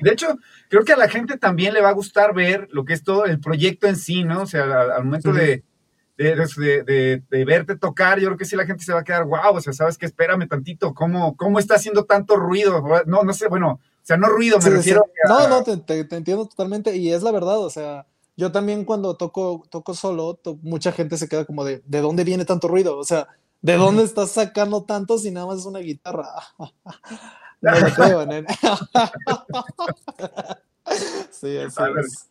de 0.00 0.10
hecho, 0.10 0.36
creo 0.68 0.84
que 0.84 0.92
a 0.92 0.96
la 0.96 1.08
gente 1.08 1.38
también 1.38 1.74
le 1.74 1.80
va 1.80 1.90
a 1.90 1.94
gustar 1.94 2.34
ver 2.34 2.68
lo 2.72 2.84
que 2.84 2.94
es 2.94 3.04
todo 3.04 3.24
el 3.24 3.38
proyecto 3.38 3.86
en 3.86 3.96
sí, 3.96 4.24
¿no? 4.24 4.42
O 4.42 4.46
sea, 4.46 4.64
al, 4.96 5.04
momento 5.04 5.32
de, 5.32 5.62
de, 6.16 7.22
de, 7.28 7.44
verte 7.44 7.76
tocar, 7.76 8.18
yo 8.18 8.26
creo 8.28 8.38
que 8.38 8.44
sí 8.44 8.56
la 8.56 8.66
gente 8.66 8.84
se 8.84 8.92
va 8.92 9.00
a 9.00 9.04
quedar, 9.04 9.24
wow, 9.24 9.54
o 9.54 9.60
sea, 9.60 9.72
sabes 9.72 9.96
que 9.96 10.06
espérame 10.06 10.48
tantito, 10.48 10.92
¿cómo, 10.92 11.36
cómo 11.36 11.58
está 11.58 11.76
haciendo 11.76 12.04
tanto 12.04 12.36
ruido? 12.36 12.82
No, 13.06 13.22
no 13.22 13.32
sé, 13.32 13.48
bueno, 13.48 13.80
o 13.80 14.06
sea, 14.06 14.16
no 14.16 14.28
ruido, 14.28 14.58
me 14.58 14.70
refiero. 14.70 15.06
No, 15.28 15.48
no, 15.48 15.62
te, 15.62 15.76
te, 15.76 16.16
entiendo 16.16 16.46
totalmente 16.46 16.96
y 16.96 17.12
es 17.12 17.22
la 17.22 17.30
verdad, 17.30 17.58
o 17.58 17.70
sea, 17.70 18.06
yo 18.36 18.50
también 18.50 18.84
cuando 18.84 19.16
toco, 19.16 19.64
toco 19.70 19.94
solo, 19.94 20.40
mucha 20.62 20.90
gente 20.90 21.16
se 21.16 21.28
queda 21.28 21.44
como 21.44 21.64
de, 21.64 21.82
¿de 21.86 22.00
dónde 22.00 22.24
viene 22.24 22.44
tanto 22.44 22.66
ruido? 22.66 22.98
O 22.98 23.04
sea, 23.04 23.28
¿de 23.62 23.76
dónde 23.76 24.02
estás 24.02 24.32
sacando 24.32 24.82
tanto 24.82 25.18
si 25.18 25.30
nada 25.30 25.46
más 25.46 25.60
es 25.60 25.66
una 25.66 25.78
guitarra? 25.78 26.28
no 27.72 27.80
lo 27.80 27.86
creo, 27.94 28.26
nene. 28.26 28.46
sí, 31.30 31.56
es. 31.56 31.74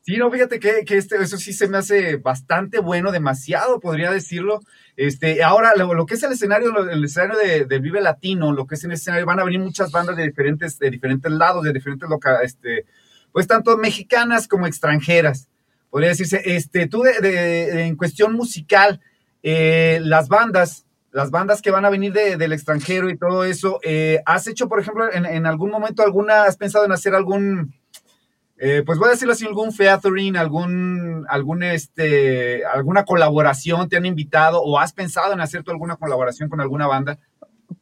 sí, 0.02 0.17
no, 0.17 0.30
fíjate 0.32 0.60
que, 0.60 0.86
que 0.86 0.98
este, 0.98 1.22
eso 1.22 1.38
sí 1.38 1.54
se 1.54 1.67
me 1.67 1.78
hace 1.78 2.17
bastante 2.17 2.80
bueno, 2.80 3.12
demasiado, 3.12 3.80
podría 3.80 4.12
decirlo. 4.12 4.60
Este, 4.96 5.43
ahora, 5.43 5.74
lo, 5.76 6.06
que 6.06 6.13
es 6.15 6.24
el 6.24 6.34
escenario, 6.34 6.78
el 6.89 7.04
escenario 7.04 7.65
de, 7.67 7.80
Vive 7.80 8.02
Latino, 8.02 8.54
lo 8.54 8.67
que 8.67 8.76
es 8.76 8.84
el 8.84 8.91
escenario, 8.91 9.26
van 9.26 9.39
a 9.39 9.43
venir 9.43 9.60
muchas 9.60 9.91
bandas 9.91 10.15
de 10.15 10.24
diferentes, 10.24 10.78
de 10.80 10.91
diferentes 10.91 11.32
lados, 11.32 11.63
de 11.63 11.74
diferentes 11.74 12.10
locales, 12.10 12.54
este, 12.54 12.86
pues 13.32 13.48
tanto 13.48 13.78
mexicanas 13.78 14.48
como 14.48 14.67
extranjeras 14.67 15.50
podría 15.93 16.10
decirse. 16.10 16.41
Este, 16.43 16.88
tú 16.88 17.04
de, 17.04 17.86
en 17.86 17.96
cuestión 17.96 18.34
musical, 18.34 19.00
eh, 19.43 20.00
las 20.02 20.28
bandas, 20.28 20.83
las 21.13 21.30
bandas 21.30 21.62
que 21.62 21.71
van 21.71 21.86
a 21.86 21.91
venir 21.91 22.12
del 22.12 22.52
extranjero 22.54 23.10
y 23.10 23.17
todo 23.17 23.43
eso, 23.43 23.80
eh, 23.84 24.21
¿has 24.26 24.47
hecho, 24.47 24.67
por 24.67 24.80
ejemplo, 24.80 25.06
en, 25.13 25.45
algún 25.45 25.69
momento 25.69 26.02
alguna, 26.02 26.43
has 26.43 26.58
pensado 26.58 26.86
en 26.86 26.91
hacer 26.91 27.13
algún, 27.13 27.73
eh, 28.58 28.82
pues 28.84 28.97
voy 28.97 29.10
a 29.10 29.12
decirlo 29.12 29.34
así, 29.34 29.45
algún 29.45 29.71
featuring, 29.71 30.36
algún, 30.36 31.26
algún, 31.30 31.62
este, 31.62 32.65
alguna 32.65 33.06
colaboración, 33.06 33.89
te 33.89 33.97
han 33.97 34.08
invitado 34.08 34.62
o 34.63 34.80
has 34.80 34.91
pensado 34.91 35.34
en 35.34 35.41
hacer 35.41 35.63
tú 35.63 35.69
alguna 35.69 35.97
colaboración 35.97 36.49
con 36.49 36.62
alguna 36.62 36.88
banda? 36.88 37.19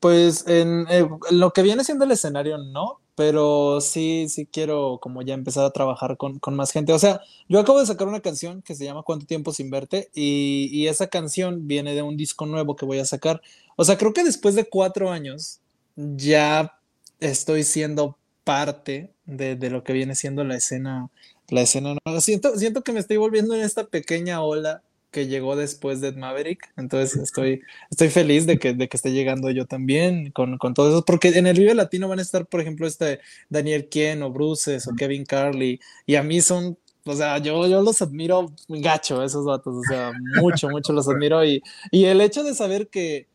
Pues 0.01 0.45
en 0.47 0.85
lo 1.31 1.51
que 1.51 1.63
viene 1.63 1.85
siendo 1.85 2.03
el 2.03 2.11
escenario, 2.11 2.57
no, 2.57 3.00
pero 3.21 3.81
sí, 3.81 4.25
sí 4.29 4.47
quiero 4.47 4.97
como 4.99 5.21
ya 5.21 5.35
empezar 5.35 5.63
a 5.63 5.69
trabajar 5.69 6.17
con, 6.17 6.39
más 6.55 6.71
gente. 6.71 6.91
O 6.91 6.97
sea, 6.97 7.21
yo 7.47 7.59
acabo 7.59 7.79
de 7.79 7.85
sacar 7.85 8.07
una 8.07 8.19
canción 8.19 8.63
que 8.63 8.73
se 8.73 8.83
llama 8.83 9.03
Cuánto 9.03 9.27
tiempo 9.27 9.53
sin 9.53 9.69
verte 9.69 10.09
y, 10.15 10.87
esa 10.87 11.05
canción 11.05 11.67
viene 11.67 11.93
de 11.93 12.01
un 12.01 12.17
disco 12.17 12.47
nuevo 12.47 12.75
que 12.75 12.83
voy 12.83 12.97
a 12.97 13.05
sacar. 13.05 13.39
O 13.75 13.85
sea, 13.85 13.95
creo 13.99 14.11
que 14.11 14.23
después 14.23 14.55
de 14.55 14.65
cuatro 14.65 15.11
años 15.11 15.59
ya 15.95 16.79
estoy 17.19 17.63
siendo 17.63 18.17
parte 18.43 19.13
de, 19.27 19.55
de 19.55 19.69
lo 19.69 19.83
que 19.83 19.93
viene 19.93 20.15
siendo 20.15 20.43
la 20.43 20.55
escena, 20.55 21.11
la 21.49 21.61
escena 21.61 21.95
nueva. 22.03 22.21
Siento, 22.21 22.57
siento 22.57 22.81
que 22.81 22.91
me 22.91 23.01
estoy 23.01 23.17
volviendo 23.17 23.53
en 23.53 23.61
esta 23.61 23.83
pequeña 23.83 24.41
ola 24.41 24.81
que 25.11 25.27
llegó 25.27 25.55
después 25.55 26.01
de 26.01 26.13
Maverick. 26.13 26.71
Entonces 26.77 27.21
estoy, 27.21 27.61
estoy 27.89 28.09
feliz 28.09 28.45
de 28.45 28.57
que, 28.57 28.73
de 28.73 28.87
que 28.87 28.97
esté 28.97 29.11
llegando 29.11 29.51
yo 29.51 29.65
también 29.65 30.31
con, 30.31 30.57
con 30.57 30.73
todo 30.73 30.89
eso, 30.89 31.05
porque 31.05 31.29
en 31.29 31.47
el 31.47 31.59
Vive 31.59 31.75
Latino 31.75 32.07
van 32.07 32.19
a 32.19 32.23
estar, 32.23 32.47
por 32.47 32.61
ejemplo, 32.61 32.87
este 32.87 33.19
Daniel 33.49 33.89
Kien 33.89 34.23
o 34.23 34.31
Bruces 34.31 34.87
o 34.87 34.95
Kevin 34.95 35.25
Carly, 35.25 35.79
y 36.05 36.15
a 36.15 36.23
mí 36.23 36.41
son, 36.41 36.77
o 37.05 37.13
sea, 37.13 37.37
yo, 37.37 37.67
yo 37.67 37.81
los 37.81 38.01
admiro 38.01 38.53
gacho, 38.69 39.23
esos 39.23 39.45
datos, 39.45 39.75
o 39.75 39.83
sea, 39.87 40.13
mucho, 40.39 40.69
mucho 40.69 40.93
los 40.93 41.07
admiro, 41.09 41.45
y, 41.45 41.61
y 41.91 42.05
el 42.05 42.21
hecho 42.21 42.43
de 42.43 42.55
saber 42.55 42.87
que, 42.87 43.27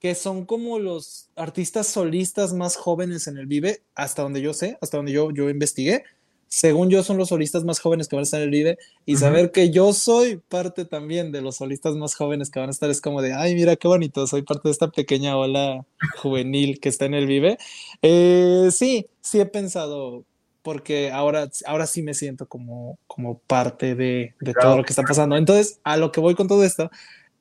que 0.00 0.14
son 0.14 0.46
como 0.46 0.78
los 0.78 1.28
artistas 1.36 1.86
solistas 1.86 2.54
más 2.54 2.76
jóvenes 2.76 3.28
en 3.28 3.36
el 3.36 3.46
Vive, 3.46 3.82
hasta 3.94 4.22
donde 4.22 4.40
yo 4.40 4.54
sé, 4.54 4.78
hasta 4.80 4.96
donde 4.96 5.12
yo, 5.12 5.30
yo 5.30 5.48
investigué, 5.50 6.04
según 6.52 6.90
yo, 6.90 7.02
son 7.02 7.16
los 7.16 7.30
solistas 7.30 7.64
más 7.64 7.80
jóvenes 7.80 8.08
que 8.08 8.14
van 8.14 8.20
a 8.20 8.24
estar 8.24 8.38
en 8.38 8.44
el 8.44 8.50
Vive. 8.50 8.78
Y 9.06 9.16
saber 9.16 9.52
que 9.52 9.70
yo 9.70 9.94
soy 9.94 10.36
parte 10.36 10.84
también 10.84 11.32
de 11.32 11.40
los 11.40 11.56
solistas 11.56 11.96
más 11.96 12.14
jóvenes 12.14 12.50
que 12.50 12.60
van 12.60 12.68
a 12.68 12.72
estar 12.72 12.90
es 12.90 13.00
como 13.00 13.22
de, 13.22 13.32
ay, 13.32 13.54
mira 13.54 13.74
qué 13.76 13.88
bonito, 13.88 14.26
soy 14.26 14.42
parte 14.42 14.68
de 14.68 14.72
esta 14.72 14.90
pequeña 14.90 15.34
ola 15.38 15.86
juvenil 16.18 16.78
que 16.78 16.90
está 16.90 17.06
en 17.06 17.14
el 17.14 17.26
Vive. 17.26 17.56
Eh, 18.02 18.68
sí, 18.70 19.06
sí 19.22 19.40
he 19.40 19.46
pensado, 19.46 20.26
porque 20.60 21.10
ahora, 21.10 21.48
ahora 21.64 21.86
sí 21.86 22.02
me 22.02 22.12
siento 22.12 22.44
como, 22.46 22.98
como 23.06 23.38
parte 23.38 23.94
de, 23.94 24.34
de 24.38 24.52
todo 24.52 24.76
lo 24.76 24.84
que 24.84 24.90
está 24.92 25.04
pasando. 25.04 25.38
Entonces, 25.38 25.80
a 25.84 25.96
lo 25.96 26.12
que 26.12 26.20
voy 26.20 26.34
con 26.34 26.48
todo 26.48 26.64
esto 26.64 26.90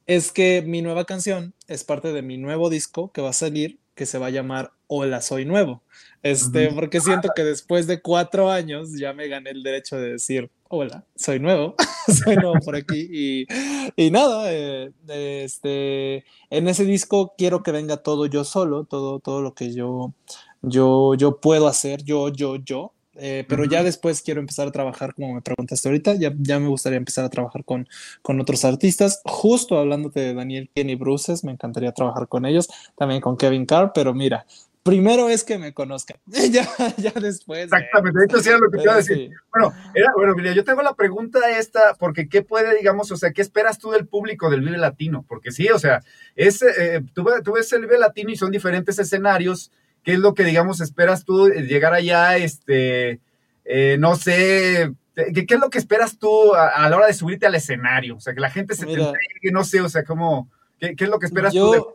es 0.07 0.31
que 0.31 0.63
mi 0.65 0.81
nueva 0.81 1.03
canción 1.03 1.53
es 1.67 1.83
parte 1.83 2.13
de 2.13 2.21
mi 2.21 2.37
nuevo 2.37 2.69
disco 2.69 3.11
que 3.11 3.21
va 3.21 3.31
a 3.31 3.33
salir, 3.33 3.77
que 3.95 4.05
se 4.05 4.17
va 4.17 4.27
a 4.27 4.31
llamar 4.31 4.71
Hola, 4.87 5.21
soy 5.21 5.45
nuevo. 5.45 5.81
Este, 6.21 6.67
porque 6.73 6.99
siento 6.99 7.29
que 7.35 7.43
después 7.43 7.87
de 7.87 8.01
cuatro 8.01 8.51
años 8.51 8.89
ya 8.99 9.13
me 9.13 9.27
gané 9.27 9.51
el 9.51 9.63
derecho 9.63 9.97
de 9.97 10.11
decir, 10.11 10.51
hola, 10.67 11.05
soy 11.15 11.39
nuevo, 11.39 11.75
soy 12.25 12.35
nuevo 12.35 12.55
por 12.63 12.75
aquí 12.75 13.07
y, 13.09 13.47
y 13.95 14.11
nada, 14.11 14.51
eh, 14.51 14.91
este, 15.07 16.25
en 16.49 16.67
ese 16.67 16.85
disco 16.85 17.33
quiero 17.37 17.63
que 17.63 17.71
venga 17.71 17.97
todo 17.97 18.25
yo 18.25 18.43
solo, 18.43 18.83
todo, 18.83 19.19
todo 19.19 19.41
lo 19.41 19.53
que 19.53 19.73
yo, 19.73 20.13
yo, 20.61 21.15
yo 21.15 21.39
puedo 21.39 21.67
hacer, 21.67 22.03
yo, 22.03 22.29
yo, 22.29 22.57
yo. 22.57 22.93
Eh, 23.15 23.45
pero 23.47 23.65
ya 23.65 23.83
después 23.83 24.21
quiero 24.21 24.39
empezar 24.39 24.67
a 24.67 24.71
trabajar, 24.71 25.13
como 25.13 25.33
me 25.33 25.41
preguntaste 25.41 25.89
ahorita, 25.89 26.15
ya, 26.15 26.33
ya 26.37 26.59
me 26.59 26.69
gustaría 26.69 26.97
empezar 26.97 27.25
a 27.25 27.29
trabajar 27.29 27.65
con, 27.65 27.87
con 28.21 28.39
otros 28.39 28.63
artistas. 28.65 29.21
Justo 29.25 29.77
hablándote 29.77 30.21
de 30.21 30.33
Daniel 30.33 30.69
Kenny 30.73 30.95
Bruces, 30.95 31.43
me 31.43 31.51
encantaría 31.51 31.91
trabajar 31.91 32.27
con 32.27 32.45
ellos, 32.45 32.69
también 32.95 33.21
con 33.21 33.37
Kevin 33.37 33.65
Carr, 33.65 33.91
pero 33.93 34.13
mira, 34.13 34.45
primero 34.83 35.29
es 35.29 35.43
que 35.43 35.57
me 35.57 35.73
conozcan. 35.73 36.17
ya, 36.51 36.67
ya 36.97 37.11
después. 37.11 37.65
Exactamente, 37.65 38.19
de 38.19 38.25
hecho 38.25 38.39
sí 38.39 38.49
era 38.49 38.57
lo 38.57 38.71
que 38.71 38.77
te 38.77 38.83
iba 38.83 38.93
a 38.93 38.97
decir. 38.97 39.31
Bueno, 39.51 39.73
era, 39.93 40.07
bueno, 40.15 40.33
mira, 40.35 40.53
yo 40.53 40.63
tengo 40.63 40.81
la 40.81 40.95
pregunta 40.95 41.57
esta, 41.57 41.95
porque 41.99 42.27
¿qué 42.27 42.41
puede, 42.41 42.77
digamos, 42.77 43.11
o 43.11 43.17
sea, 43.17 43.31
qué 43.31 43.41
esperas 43.41 43.79
tú 43.79 43.91
del 43.91 44.07
público 44.07 44.49
del 44.49 44.61
Vive 44.61 44.77
Latino? 44.77 45.25
Porque 45.27 45.51
sí, 45.51 45.69
o 45.69 45.79
sea, 45.79 46.01
es, 46.35 46.61
eh, 46.61 47.03
tú, 47.13 47.23
ves 47.53 47.73
el 47.73 47.81
Vive 47.81 47.99
Latino 47.99 48.31
y 48.31 48.35
son 48.35 48.51
diferentes 48.51 48.97
escenarios. 48.99 49.71
¿Qué 50.03 50.13
es 50.13 50.19
lo 50.19 50.33
que, 50.33 50.43
digamos, 50.43 50.81
esperas 50.81 51.25
tú 51.25 51.49
llegar 51.49 51.93
allá, 51.93 52.37
este, 52.37 53.19
eh, 53.65 53.97
no 53.99 54.15
sé, 54.15 54.91
¿qué, 55.15 55.45
¿qué, 55.45 55.53
es 55.53 55.59
lo 55.59 55.69
que 55.69 55.77
esperas 55.77 56.17
tú 56.17 56.53
a, 56.55 56.89
la 56.89 56.97
hora 56.97 57.07
de 57.07 57.13
subirte 57.13 57.45
al 57.45 57.55
escenario? 57.55 58.15
O 58.15 58.19
sea, 58.19 58.33
que 58.33 58.39
la 58.39 58.49
gente 58.49 58.75
se 58.75 58.85
Mira, 58.85 59.11
te 59.41 59.51
no 59.51 59.63
sé, 59.63 59.81
o 59.81 59.89
sea, 59.89 60.03
¿cómo, 60.03 60.49
qué, 60.79 60.95
qué 60.95 61.03
es 61.03 61.09
lo 61.09 61.19
que 61.19 61.27
esperas 61.27 61.53
yo, 61.53 61.71
tú? 61.71 61.87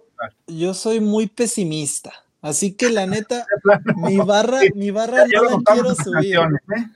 De... 0.46 0.56
Yo 0.56 0.74
soy 0.74 1.00
muy 1.00 1.26
pesimista 1.26 2.12
Así 2.46 2.74
que 2.74 2.90
la 2.90 3.06
neta, 3.06 3.44
mi 3.96 4.18
barra, 4.18 4.60
mi 4.76 4.92
barra 4.92 5.26
no 5.26 5.42
la 5.42 5.58
quiero 5.64 5.94
subir. 5.96 6.36
¿eh? 6.36 6.86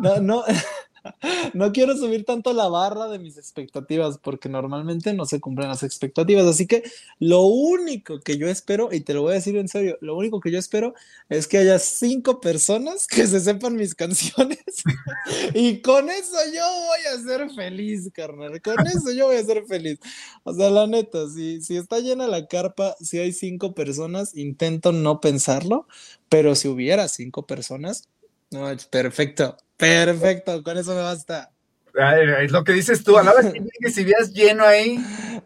No, 0.00 0.20
no, 0.20 0.44
no 1.54 1.72
quiero 1.72 1.96
subir 1.96 2.24
tanto 2.24 2.52
la 2.52 2.68
barra 2.68 3.08
de 3.08 3.18
mis 3.18 3.36
expectativas 3.36 4.18
porque 4.18 4.48
normalmente 4.48 5.12
no 5.12 5.24
se 5.24 5.40
cumplen 5.40 5.68
las 5.68 5.82
expectativas. 5.82 6.46
Así 6.46 6.66
que 6.66 6.82
lo 7.18 7.42
único 7.42 8.20
que 8.20 8.38
yo 8.38 8.48
espero, 8.48 8.88
y 8.92 9.00
te 9.00 9.14
lo 9.14 9.22
voy 9.22 9.32
a 9.32 9.34
decir 9.34 9.56
en 9.56 9.68
serio, 9.68 9.98
lo 10.00 10.16
único 10.16 10.40
que 10.40 10.50
yo 10.50 10.58
espero 10.58 10.94
es 11.28 11.46
que 11.46 11.58
haya 11.58 11.78
cinco 11.78 12.40
personas 12.40 13.06
que 13.06 13.26
se 13.26 13.40
sepan 13.40 13.76
mis 13.76 13.94
canciones 13.94 14.58
y 15.54 15.80
con 15.80 16.08
eso 16.10 16.36
yo 16.54 16.62
voy 16.62 17.14
a 17.14 17.22
ser 17.22 17.50
feliz, 17.50 18.10
carnal. 18.12 18.60
Con 18.62 18.86
eso 18.86 19.12
yo 19.12 19.26
voy 19.26 19.36
a 19.36 19.44
ser 19.44 19.64
feliz. 19.66 19.98
O 20.44 20.54
sea, 20.54 20.70
la 20.70 20.86
neta, 20.86 21.28
si, 21.28 21.62
si 21.62 21.76
está 21.76 22.00
llena 22.00 22.26
la 22.26 22.46
carpa, 22.46 22.94
si 23.00 23.18
hay 23.18 23.32
cinco 23.32 23.74
personas, 23.74 24.34
intento 24.34 24.92
no 24.92 25.20
pensarlo, 25.20 25.86
pero 26.28 26.54
si 26.54 26.68
hubiera 26.68 27.08
cinco 27.08 27.46
personas, 27.46 28.08
no, 28.50 28.70
es 28.70 28.86
perfecto. 28.86 29.56
Perfecto, 29.76 30.62
con 30.62 30.78
eso 30.78 30.94
me 30.94 31.02
basta. 31.02 31.50
Es 32.42 32.52
lo 32.52 32.62
que 32.62 32.72
dices 32.72 33.02
tú, 33.02 33.16
a 33.16 33.22
la 33.22 33.32
hora 33.32 33.50
que 33.80 33.90
si 33.90 34.04
veas 34.04 34.32
lleno 34.32 34.64
ahí. 34.64 34.98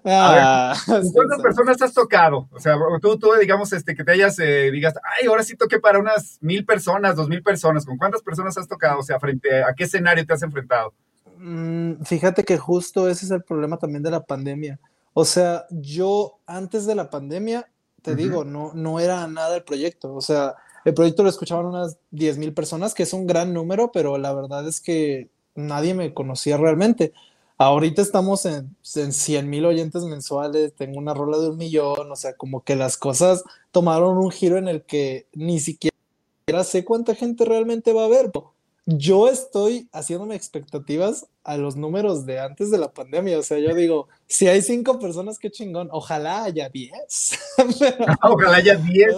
Ah, 0.04 0.74
¿Cuántas 1.14 1.40
personas 1.40 1.80
has 1.80 1.94
tocado? 1.94 2.48
O 2.50 2.58
sea, 2.58 2.76
tú, 3.00 3.18
tú 3.18 3.32
digamos, 3.40 3.72
este, 3.72 3.94
que 3.94 4.02
te 4.02 4.12
hayas, 4.12 4.36
eh, 4.40 4.70
digas, 4.72 4.94
ay, 5.16 5.28
ahora 5.28 5.44
sí 5.44 5.56
toqué 5.56 5.78
para 5.78 6.00
unas 6.00 6.38
mil 6.40 6.64
personas, 6.64 7.14
dos 7.14 7.28
mil 7.28 7.42
personas. 7.42 7.86
¿Con 7.86 7.98
cuántas 7.98 8.22
personas 8.22 8.58
has 8.58 8.66
tocado? 8.66 8.98
O 8.98 9.02
sea, 9.02 9.20
frente 9.20 9.62
a, 9.62 9.74
qué 9.74 9.84
escenario 9.84 10.26
te 10.26 10.32
has 10.32 10.42
enfrentado? 10.42 10.92
Mm, 11.38 12.02
fíjate 12.02 12.42
que 12.42 12.58
justo 12.58 13.08
ese 13.08 13.26
es 13.26 13.30
el 13.30 13.44
problema 13.44 13.78
también 13.78 14.02
de 14.02 14.10
la 14.10 14.24
pandemia. 14.24 14.80
O 15.12 15.24
sea, 15.24 15.66
yo 15.70 16.40
antes 16.46 16.84
de 16.84 16.96
la 16.96 17.10
pandemia, 17.10 17.70
te 18.02 18.16
digo, 18.16 18.44
no, 18.44 18.72
no 18.74 18.98
era 18.98 19.26
nada 19.28 19.56
el 19.56 19.62
proyecto. 19.62 20.14
O 20.14 20.20
sea, 20.20 20.56
el 20.84 20.94
proyecto 20.94 21.22
lo 21.22 21.28
escuchaban 21.28 21.66
unas 21.66 21.98
10 22.10 22.38
mil 22.38 22.54
personas, 22.54 22.94
que 22.94 23.02
es 23.02 23.12
un 23.12 23.26
gran 23.26 23.52
número, 23.52 23.92
pero 23.92 24.18
la 24.18 24.32
verdad 24.32 24.66
es 24.66 24.80
que 24.80 25.28
nadie 25.54 25.94
me 25.94 26.14
conocía 26.14 26.56
realmente. 26.56 27.12
Ahorita 27.58 28.00
estamos 28.00 28.46
en, 28.46 28.74
en 28.94 29.12
100 29.12 29.50
mil 29.50 29.66
oyentes 29.66 30.02
mensuales, 30.04 30.74
tengo 30.74 30.98
una 30.98 31.12
rola 31.12 31.38
de 31.38 31.50
un 31.50 31.58
millón, 31.58 32.10
o 32.10 32.16
sea, 32.16 32.34
como 32.34 32.64
que 32.64 32.74
las 32.74 32.96
cosas 32.96 33.44
tomaron 33.70 34.16
un 34.16 34.30
giro 34.30 34.56
en 34.56 34.68
el 34.68 34.82
que 34.82 35.26
ni 35.34 35.60
siquiera 35.60 35.94
sé 36.64 36.84
cuánta 36.84 37.14
gente 37.14 37.44
realmente 37.44 37.92
va 37.92 38.06
a 38.06 38.08
ver 38.08 38.30
yo 38.96 39.28
estoy 39.28 39.88
haciéndome 39.92 40.34
expectativas 40.34 41.26
a 41.44 41.56
los 41.56 41.76
números 41.76 42.26
de 42.26 42.40
antes 42.40 42.70
de 42.70 42.78
la 42.78 42.92
pandemia. 42.92 43.38
O 43.38 43.42
sea, 43.42 43.58
yo 43.58 43.74
digo, 43.74 44.08
si 44.26 44.48
hay 44.48 44.62
cinco 44.62 44.98
personas, 44.98 45.38
qué 45.38 45.50
chingón. 45.50 45.88
Ojalá 45.92 46.44
haya 46.44 46.68
diez. 46.68 47.38
Ojalá 48.22 48.56
haya 48.56 48.76
diez. 48.76 49.14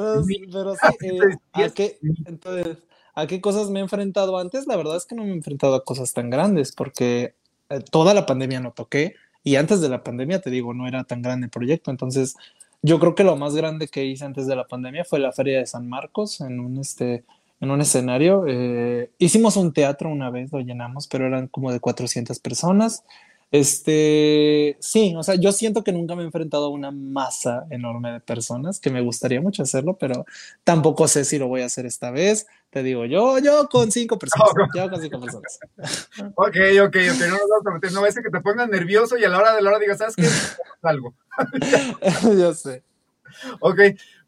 Pero, 0.52 0.74
sí, 0.74 1.06
eh, 1.06 1.38
¿a, 1.52 1.70
qué, 1.70 1.98
entonces, 2.26 2.78
¿a 3.14 3.26
qué 3.26 3.40
cosas 3.40 3.70
me 3.70 3.80
he 3.80 3.82
enfrentado 3.82 4.38
antes? 4.38 4.66
La 4.66 4.76
verdad 4.76 4.96
es 4.96 5.06
que 5.06 5.14
no 5.14 5.24
me 5.24 5.30
he 5.30 5.34
enfrentado 5.34 5.74
a 5.74 5.84
cosas 5.84 6.12
tan 6.12 6.30
grandes 6.30 6.72
porque 6.72 7.34
eh, 7.70 7.80
toda 7.90 8.14
la 8.14 8.26
pandemia 8.26 8.60
no 8.60 8.72
toqué 8.72 9.14
y 9.44 9.56
antes 9.56 9.80
de 9.80 9.88
la 9.88 10.04
pandemia, 10.04 10.40
te 10.40 10.50
digo, 10.50 10.72
no 10.74 10.86
era 10.86 11.04
tan 11.04 11.22
grande 11.22 11.46
el 11.46 11.50
proyecto. 11.50 11.90
Entonces, 11.90 12.36
yo 12.82 13.00
creo 13.00 13.14
que 13.14 13.24
lo 13.24 13.36
más 13.36 13.54
grande 13.54 13.88
que 13.88 14.04
hice 14.04 14.24
antes 14.24 14.46
de 14.46 14.56
la 14.56 14.66
pandemia 14.66 15.04
fue 15.04 15.18
la 15.18 15.32
Feria 15.32 15.58
de 15.58 15.66
San 15.66 15.88
Marcos 15.88 16.40
en 16.40 16.60
un 16.60 16.78
este 16.78 17.24
en 17.62 17.70
un 17.70 17.80
escenario. 17.80 18.44
Eh, 18.48 19.10
hicimos 19.18 19.56
un 19.56 19.72
teatro 19.72 20.10
una 20.10 20.30
vez, 20.30 20.52
lo 20.52 20.58
llenamos, 20.60 21.06
pero 21.06 21.26
eran 21.26 21.46
como 21.46 21.72
de 21.72 21.78
400 21.78 22.40
personas. 22.40 23.04
Este, 23.52 24.76
sí, 24.80 25.14
o 25.16 25.22
sea, 25.22 25.36
yo 25.36 25.52
siento 25.52 25.84
que 25.84 25.92
nunca 25.92 26.16
me 26.16 26.22
he 26.22 26.24
enfrentado 26.24 26.66
a 26.66 26.70
una 26.70 26.90
masa 26.90 27.66
enorme 27.70 28.10
de 28.12 28.20
personas, 28.20 28.80
que 28.80 28.90
me 28.90 29.00
gustaría 29.00 29.40
mucho 29.40 29.62
hacerlo, 29.62 29.96
pero 29.96 30.24
tampoco 30.64 31.06
sé 31.06 31.24
si 31.24 31.38
lo 31.38 31.46
voy 31.46 31.60
a 31.60 31.66
hacer 31.66 31.86
esta 31.86 32.10
vez. 32.10 32.46
Te 32.70 32.82
digo, 32.82 33.04
yo, 33.04 33.38
yo 33.38 33.68
con 33.68 33.92
cinco 33.92 34.18
personas, 34.18 34.50
yo 34.74 34.90
con 34.90 35.00
cinco 35.00 35.20
personas. 35.20 35.60
ok, 36.34 36.56
ok, 36.82 36.96
ok, 36.96 37.20
no 37.28 37.36
no, 37.36 37.78
no, 37.80 37.90
no, 37.92 38.06
ese 38.06 38.22
que 38.22 38.30
te 38.30 38.40
pongas 38.40 38.68
nervioso 38.70 39.16
y 39.16 39.24
a 39.24 39.28
la 39.28 39.38
hora 39.38 39.54
de 39.54 39.62
la 39.62 39.70
hora 39.70 39.78
digas, 39.78 39.98
¿sabes 39.98 40.16
qué? 40.16 40.26
Algo. 40.82 41.14
yo 42.36 42.54
sé. 42.54 42.82
Ok, 43.60 43.80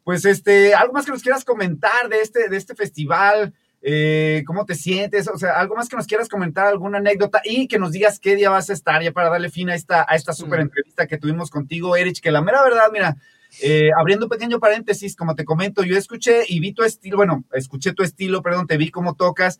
pues 0.05 0.23
este, 0.23 0.75
algo 0.75 0.93
más 0.93 1.03
que 1.03 1.11
nos 1.11 1.23
quieras 1.23 1.43
comentar 1.43 2.09
de 2.09 2.21
este, 2.21 2.47
de 2.47 2.57
este 2.57 2.75
festival, 2.75 3.55
eh, 3.81 4.43
cómo 4.45 4.63
te 4.63 4.75
sientes, 4.75 5.27
o 5.27 5.37
sea, 5.37 5.59
algo 5.59 5.75
más 5.75 5.89
que 5.89 5.95
nos 5.95 6.05
quieras 6.05 6.29
comentar, 6.29 6.67
alguna 6.67 6.99
anécdota 6.99 7.41
y 7.43 7.67
que 7.67 7.79
nos 7.79 7.91
digas 7.91 8.19
qué 8.19 8.35
día 8.35 8.51
vas 8.51 8.69
a 8.69 8.73
estar 8.73 9.01
ya 9.01 9.11
para 9.11 9.31
darle 9.31 9.49
fin 9.49 9.67
a 9.71 9.75
esta, 9.75 10.05
a 10.07 10.15
esta 10.15 10.33
súper 10.33 10.59
entrevista 10.59 11.07
que 11.07 11.17
tuvimos 11.17 11.49
contigo, 11.49 11.95
Erich, 11.95 12.21
que 12.21 12.29
la 12.29 12.43
mera 12.43 12.61
verdad, 12.61 12.89
mira, 12.93 13.17
eh, 13.63 13.89
abriendo 13.99 14.27
un 14.27 14.29
pequeño 14.29 14.59
paréntesis, 14.59 15.15
como 15.15 15.33
te 15.33 15.43
comento, 15.43 15.81
yo 15.81 15.97
escuché 15.97 16.43
y 16.47 16.59
vi 16.59 16.71
tu 16.71 16.83
estilo, 16.83 17.17
bueno, 17.17 17.43
escuché 17.53 17.91
tu 17.93 18.03
estilo, 18.03 18.43
perdón, 18.43 18.67
te 18.67 18.77
vi 18.77 18.91
cómo 18.91 19.15
tocas. 19.15 19.59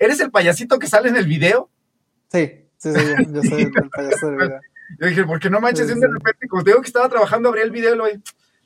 ¿Eres 0.00 0.18
el 0.18 0.32
payasito 0.32 0.80
que 0.80 0.88
sale 0.88 1.08
en 1.08 1.16
el 1.16 1.26
video? 1.26 1.70
Sí, 2.32 2.66
sí, 2.78 2.90
sí, 2.92 3.00
yo, 3.32 3.42
soy 3.44 3.62
el, 3.62 3.72
payaso 3.94 4.26
del 4.26 4.36
video. 4.38 4.60
Yo 4.98 5.06
dije, 5.06 5.24
porque 5.24 5.50
no 5.50 5.60
manches, 5.60 5.86
de 5.86 5.94
repente, 5.94 6.48
como 6.48 6.64
te 6.64 6.70
digo 6.70 6.82
que 6.82 6.88
estaba 6.88 7.08
trabajando, 7.08 7.48
abrí 7.48 7.60
el 7.60 7.70
video 7.70 7.94
y 7.94 7.96
lo 7.96 8.04
vi 8.06 8.20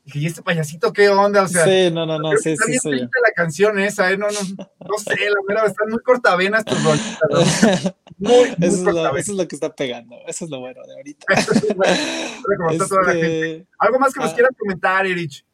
Dije, 0.09 0.21
¿y 0.21 0.27
este 0.27 0.41
payasito 0.41 0.91
qué 0.91 1.11
onda? 1.11 1.43
O 1.43 1.49
sea, 1.49 1.65
sí, 1.67 1.91
no, 1.93 2.07
no, 2.07 2.19
no, 2.19 2.31
sí, 2.39 2.53
está 2.53 2.65
sí, 2.65 2.71
bien 2.71 2.81
sí, 2.81 3.21
la 3.23 3.33
canción 3.37 3.79
esa, 3.79 4.11
¿eh? 4.11 4.17
No, 4.17 4.29
no, 4.31 4.41
no 4.41 4.99
sé, 4.99 5.17
la 5.29 5.37
verdad, 5.47 5.67
están 5.67 5.91
muy 5.91 5.99
cortavenas 5.99 6.65
tus 6.65 6.83
rolitas. 6.83 7.19
¿no? 7.29 7.93
Muy, 8.21 8.33
muy 8.35 8.67
eso, 8.67 8.77
es 8.79 8.83
lo, 8.83 9.17
eso, 9.17 9.31
es 9.31 9.39
lo, 9.39 9.47
que 9.47 9.55
está 9.55 9.73
pegando, 9.73 10.17
eso 10.27 10.45
es 10.45 10.51
lo 10.51 10.59
bueno 10.59 10.83
de 10.85 10.93
ahorita. 10.93 11.27
este... 12.73 13.67
Algo 13.79 14.01
más 14.01 14.13
que 14.13 14.21
nos 14.21 14.33
ah, 14.33 14.35
quieras 14.35 14.51
comentar, 14.59 15.07
Erich. 15.07 15.45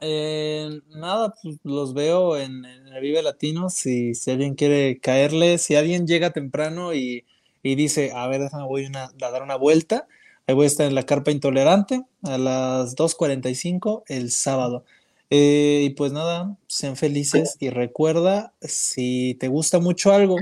Eh, 0.00 0.68
nada, 0.90 1.32
pues 1.42 1.56
los 1.62 1.94
veo 1.94 2.36
en, 2.36 2.66
en, 2.66 2.88
el 2.88 3.00
Vive 3.00 3.22
Latino. 3.22 3.70
Si, 3.70 4.14
si 4.14 4.30
alguien 4.32 4.56
quiere 4.56 4.98
caerle, 5.00 5.56
si 5.56 5.74
alguien 5.74 6.06
llega 6.06 6.34
temprano 6.34 6.92
y, 6.92 7.24
y 7.62 7.76
dice, 7.76 8.12
a 8.14 8.26
ver, 8.26 8.42
déjame, 8.42 8.64
voy 8.64 8.84
una, 8.84 9.04
a 9.04 9.30
dar 9.30 9.42
una 9.42 9.56
vuelta, 9.56 10.06
Ahí 10.46 10.54
voy 10.54 10.64
a 10.64 10.66
estar 10.66 10.86
en 10.86 10.94
la 10.94 11.04
carpa 11.04 11.30
intolerante 11.30 12.02
a 12.22 12.36
las 12.38 12.96
2.45 12.96 14.04
el 14.08 14.30
sábado. 14.30 14.84
Eh, 15.30 15.82
y 15.86 15.90
pues 15.90 16.12
nada, 16.12 16.56
sean 16.66 16.96
felices 16.96 17.56
y 17.60 17.70
recuerda, 17.70 18.52
si 18.60 19.36
te 19.40 19.48
gusta 19.48 19.78
mucho 19.78 20.12
algo 20.12 20.36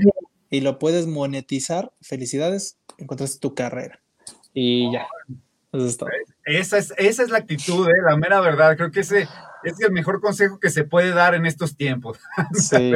y 0.49 0.61
lo 0.61 0.77
puedes 0.77 1.07
monetizar, 1.07 1.93
felicidades, 2.01 2.77
encontraste 2.97 3.39
tu 3.39 3.55
carrera. 3.55 4.01
Y 4.53 4.91
ya. 4.91 5.07
Eso 5.71 5.85
es 5.85 5.97
todo. 5.97 6.09
Esa 6.45 6.77
es, 6.77 6.93
esa 6.97 7.23
es 7.23 7.29
la 7.29 7.39
actitud, 7.39 7.87
¿eh? 7.87 8.01
la 8.07 8.17
mera 8.17 8.41
verdad. 8.41 8.75
Creo 8.75 8.91
que 8.91 8.99
ese 8.99 9.27
es 9.63 9.79
el 9.79 9.91
mejor 9.91 10.21
consejo 10.21 10.59
que 10.59 10.69
se 10.69 10.83
puede 10.83 11.11
dar 11.11 11.33
en 11.33 11.45
estos 11.45 11.75
tiempos. 11.75 12.19
Sí. 12.53 12.93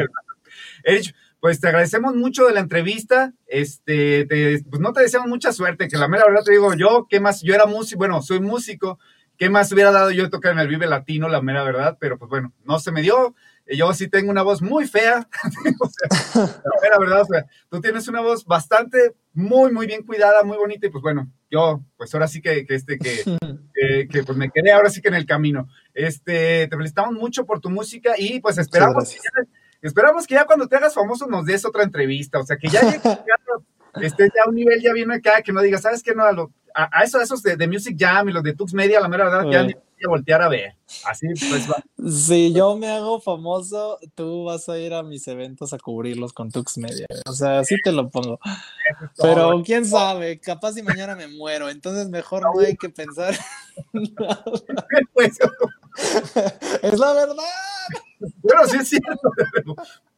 Pues 1.40 1.60
te 1.60 1.68
agradecemos 1.68 2.16
mucho 2.16 2.46
de 2.46 2.54
la 2.54 2.60
entrevista. 2.60 3.34
Este, 3.46 4.26
pues 4.70 4.82
no 4.82 4.94
te 4.94 5.02
deseamos 5.02 5.30
mucha 5.30 5.52
suerte, 5.52 5.88
que 5.88 5.98
la 5.98 6.08
mera 6.08 6.26
verdad 6.26 6.44
te 6.44 6.52
digo 6.52 6.74
yo, 6.76 7.08
¿qué 7.10 7.20
más? 7.20 7.42
Yo 7.42 7.54
era 7.54 7.66
músico, 7.66 8.00
bueno, 8.00 8.22
soy 8.22 8.40
músico, 8.40 9.00
¿qué 9.38 9.50
más 9.50 9.72
hubiera 9.72 9.92
dado 9.92 10.12
yo 10.12 10.30
tocar 10.30 10.54
en 10.54 10.60
el 10.60 10.68
Vive 10.68 10.88
Latino, 10.88 11.30
la 11.30 11.42
mera 11.42 11.64
verdad? 11.64 11.98
Pero 12.00 12.18
pues 12.18 12.30
bueno, 12.30 12.54
no 12.64 12.80
se 12.80 12.92
me 12.92 13.02
dio. 13.02 13.36
Yo 13.70 13.94
sí 13.94 14.08
tengo 14.08 14.32
una 14.32 14.44
voz 14.44 14.62
muy 14.62 14.88
fea. 14.88 15.28
o 15.82 15.90
sea, 15.90 16.42
la 16.46 16.82
mera 16.82 16.98
verdad, 17.00 17.22
o 17.22 17.26
sea, 17.26 17.46
tú 17.70 17.82
tienes 17.82 18.08
una 18.08 18.22
voz 18.22 18.46
bastante, 18.46 19.14
muy, 19.34 19.72
muy 19.74 19.88
bien 19.88 20.04
cuidada, 20.04 20.44
muy 20.44 20.58
bonita, 20.58 20.88
y 20.88 20.90
pues 20.90 21.02
bueno, 21.02 21.30
yo, 21.52 21.84
pues 21.98 22.14
ahora 22.14 22.30
sí 22.30 22.42
que, 22.42 22.66
que 22.66 22.76
este, 22.76 22.98
que, 22.98 23.24
que, 24.10 24.24
pues 24.24 24.38
me 24.38 24.50
quedé 24.50 24.72
ahora 24.72 24.90
sí 24.90 25.02
que 25.02 25.10
en 25.10 25.16
el 25.16 25.26
camino. 25.26 25.68
Este, 25.94 26.68
te 26.68 26.76
felicitamos 26.76 27.14
mucho 27.14 27.46
por 27.46 27.60
tu 27.60 27.70
música 27.70 28.14
y 28.18 28.40
pues 28.40 28.58
esperamos 28.58 29.16
Esperamos 29.88 30.28
que 30.28 30.36
ya 30.36 30.46
cuando 30.46 30.68
te 30.68 30.76
hagas 30.76 30.94
famoso 30.94 31.28
nos 31.28 31.46
des 31.46 31.64
otra 31.66 31.84
entrevista, 31.84 32.40
o 32.40 32.46
sea, 32.46 32.58
que 32.58 32.68
ya 32.70 32.82
estés 34.02 34.32
ya 34.36 34.44
a 34.46 34.50
un 34.50 34.56
nivel 34.56 34.82
ya 34.82 34.92
bien 34.92 35.12
acá, 35.12 35.42
que 35.42 35.54
no 35.54 35.62
digas, 35.62 35.82
¿sabes 35.82 36.04
qué? 36.04 36.14
No, 36.14 36.24
a, 36.24 36.90
a, 36.92 37.04
eso, 37.04 37.22
esos 37.22 37.42
de, 37.42 37.68
Music 37.68 37.96
Jam 37.98 38.28
y 38.28 38.34
los 38.34 38.44
de 38.44 38.54
Tux 38.54 38.74
Media, 38.74 39.00
la 39.00 39.08
mera 39.08 39.26
verdad, 39.26 39.50
ya 39.50 39.64
ni 39.64 39.74
voy 39.74 40.06
a 40.06 40.10
voltear 40.10 40.42
a 40.42 40.50
ver. 40.50 40.76
Así 41.06 41.28
pues 41.50 41.70
va. 41.70 41.82
Si 42.10 42.54
yo 42.54 42.76
me 42.76 42.90
hago 42.90 43.22
famoso, 43.22 43.98
tú 44.14 44.44
vas 44.44 44.68
a 44.68 44.78
ir 44.78 44.94
a 44.94 45.04
mis 45.04 45.28
eventos 45.28 45.74
a 45.74 45.80
cubrirlos 45.80 46.34
con 46.34 46.52
Tux 46.52 46.78
Media. 46.78 47.08
O 47.26 47.32
sea, 47.32 47.60
así 47.60 47.76
te 47.82 47.94
lo 47.94 48.10
pongo. 48.10 48.40
Pero 49.22 49.64
quién 49.66 49.86
sabe, 49.86 50.40
capaz 50.40 50.74
si 50.74 50.84
mañana 50.84 51.16
me 51.16 51.28
muero, 51.30 51.70
entonces 51.70 52.10
mejor 52.10 52.44
no 52.44 52.60
hay 52.60 52.76
que 52.76 52.90
pensar. 52.90 53.34
Pues, 55.14 55.38
es 56.82 57.00
la 57.00 57.14
verdad. 57.14 57.44
Bueno, 58.20 58.68
sí 58.68 58.78
es 58.78 58.90
cierto. 58.90 59.32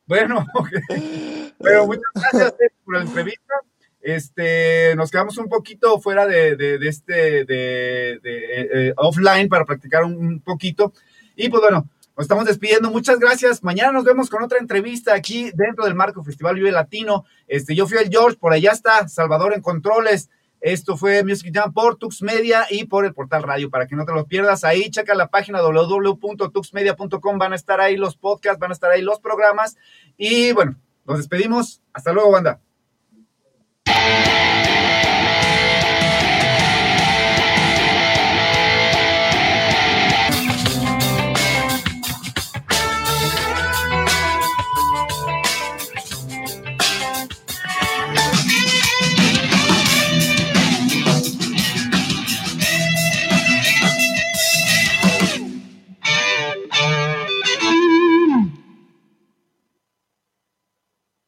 Bueno, 0.06 0.46
okay. 0.56 1.54
pero 1.60 1.86
muchas 1.86 2.04
gracias 2.16 2.54
eh, 2.60 2.72
por 2.84 2.96
la 2.96 3.02
entrevista. 3.02 3.54
Este, 4.02 4.96
nos 4.96 5.12
quedamos 5.12 5.38
un 5.38 5.50
poquito 5.50 6.00
fuera 6.00 6.26
de, 6.26 6.56
de, 6.56 6.88
este, 6.88 7.46
de, 7.46 8.20
de 8.24 8.88
eh, 8.88 8.94
offline 8.98 9.50
para 9.50 9.66
practicar 9.66 10.04
un, 10.04 10.42
poquito. 10.42 10.94
Y 11.36 11.50
pues 11.50 11.62
bueno, 11.62 11.88
nos 12.16 12.24
estamos 12.24 12.46
despidiendo. 12.46 12.90
Muchas 12.90 13.20
gracias. 13.20 13.64
Mañana 13.64 13.92
nos 13.92 14.04
vemos 14.04 14.30
con 14.30 14.42
otra 14.42 14.58
entrevista 14.58 15.14
aquí 15.14 15.52
dentro 15.54 15.86
del 15.86 15.96
Marco 15.96 16.24
Festival 16.24 16.56
Vive 16.56 16.72
Latino. 16.72 17.26
Este, 17.48 17.76
yo 17.76 17.88
fui 17.88 17.98
el 17.98 18.10
George, 18.10 18.38
por 18.38 18.54
allá 18.54 18.72
está 18.72 19.08
Salvador 19.08 19.54
en 19.54 19.62
Controles. 19.62 20.30
Esto 20.62 20.98
fue 20.98 21.24
Music 21.24 21.52
Jam 21.54 21.72
por 21.74 21.96
Tux 21.98 22.22
Media 22.22 22.66
y 22.70 22.86
por 22.86 23.06
el 23.06 23.14
portal 23.14 23.44
radio. 23.44 23.70
Para 23.70 23.88
que 23.88 23.96
no 23.96 24.06
te 24.06 24.12
los 24.12 24.26
pierdas, 24.26 24.64
ahí 24.64 24.90
checa 24.90 25.16
la 25.16 25.28
página 25.28 25.62
www.tuxmedia.com. 25.62 27.38
Van 27.38 27.54
a 27.54 27.56
estar 27.56 27.80
ahí 27.80 27.96
los 27.98 28.18
podcasts, 28.18 28.60
van 28.60 28.72
a 28.72 28.74
estar 28.74 28.92
ahí 28.92 29.02
los 29.02 29.20
programas. 29.20 29.78
Y 30.18 30.52
bueno, 30.52 30.76
nos 31.06 31.18
despedimos. 31.18 31.82
Hasta 31.94 32.12
luego, 32.12 32.32
banda. 32.32 32.60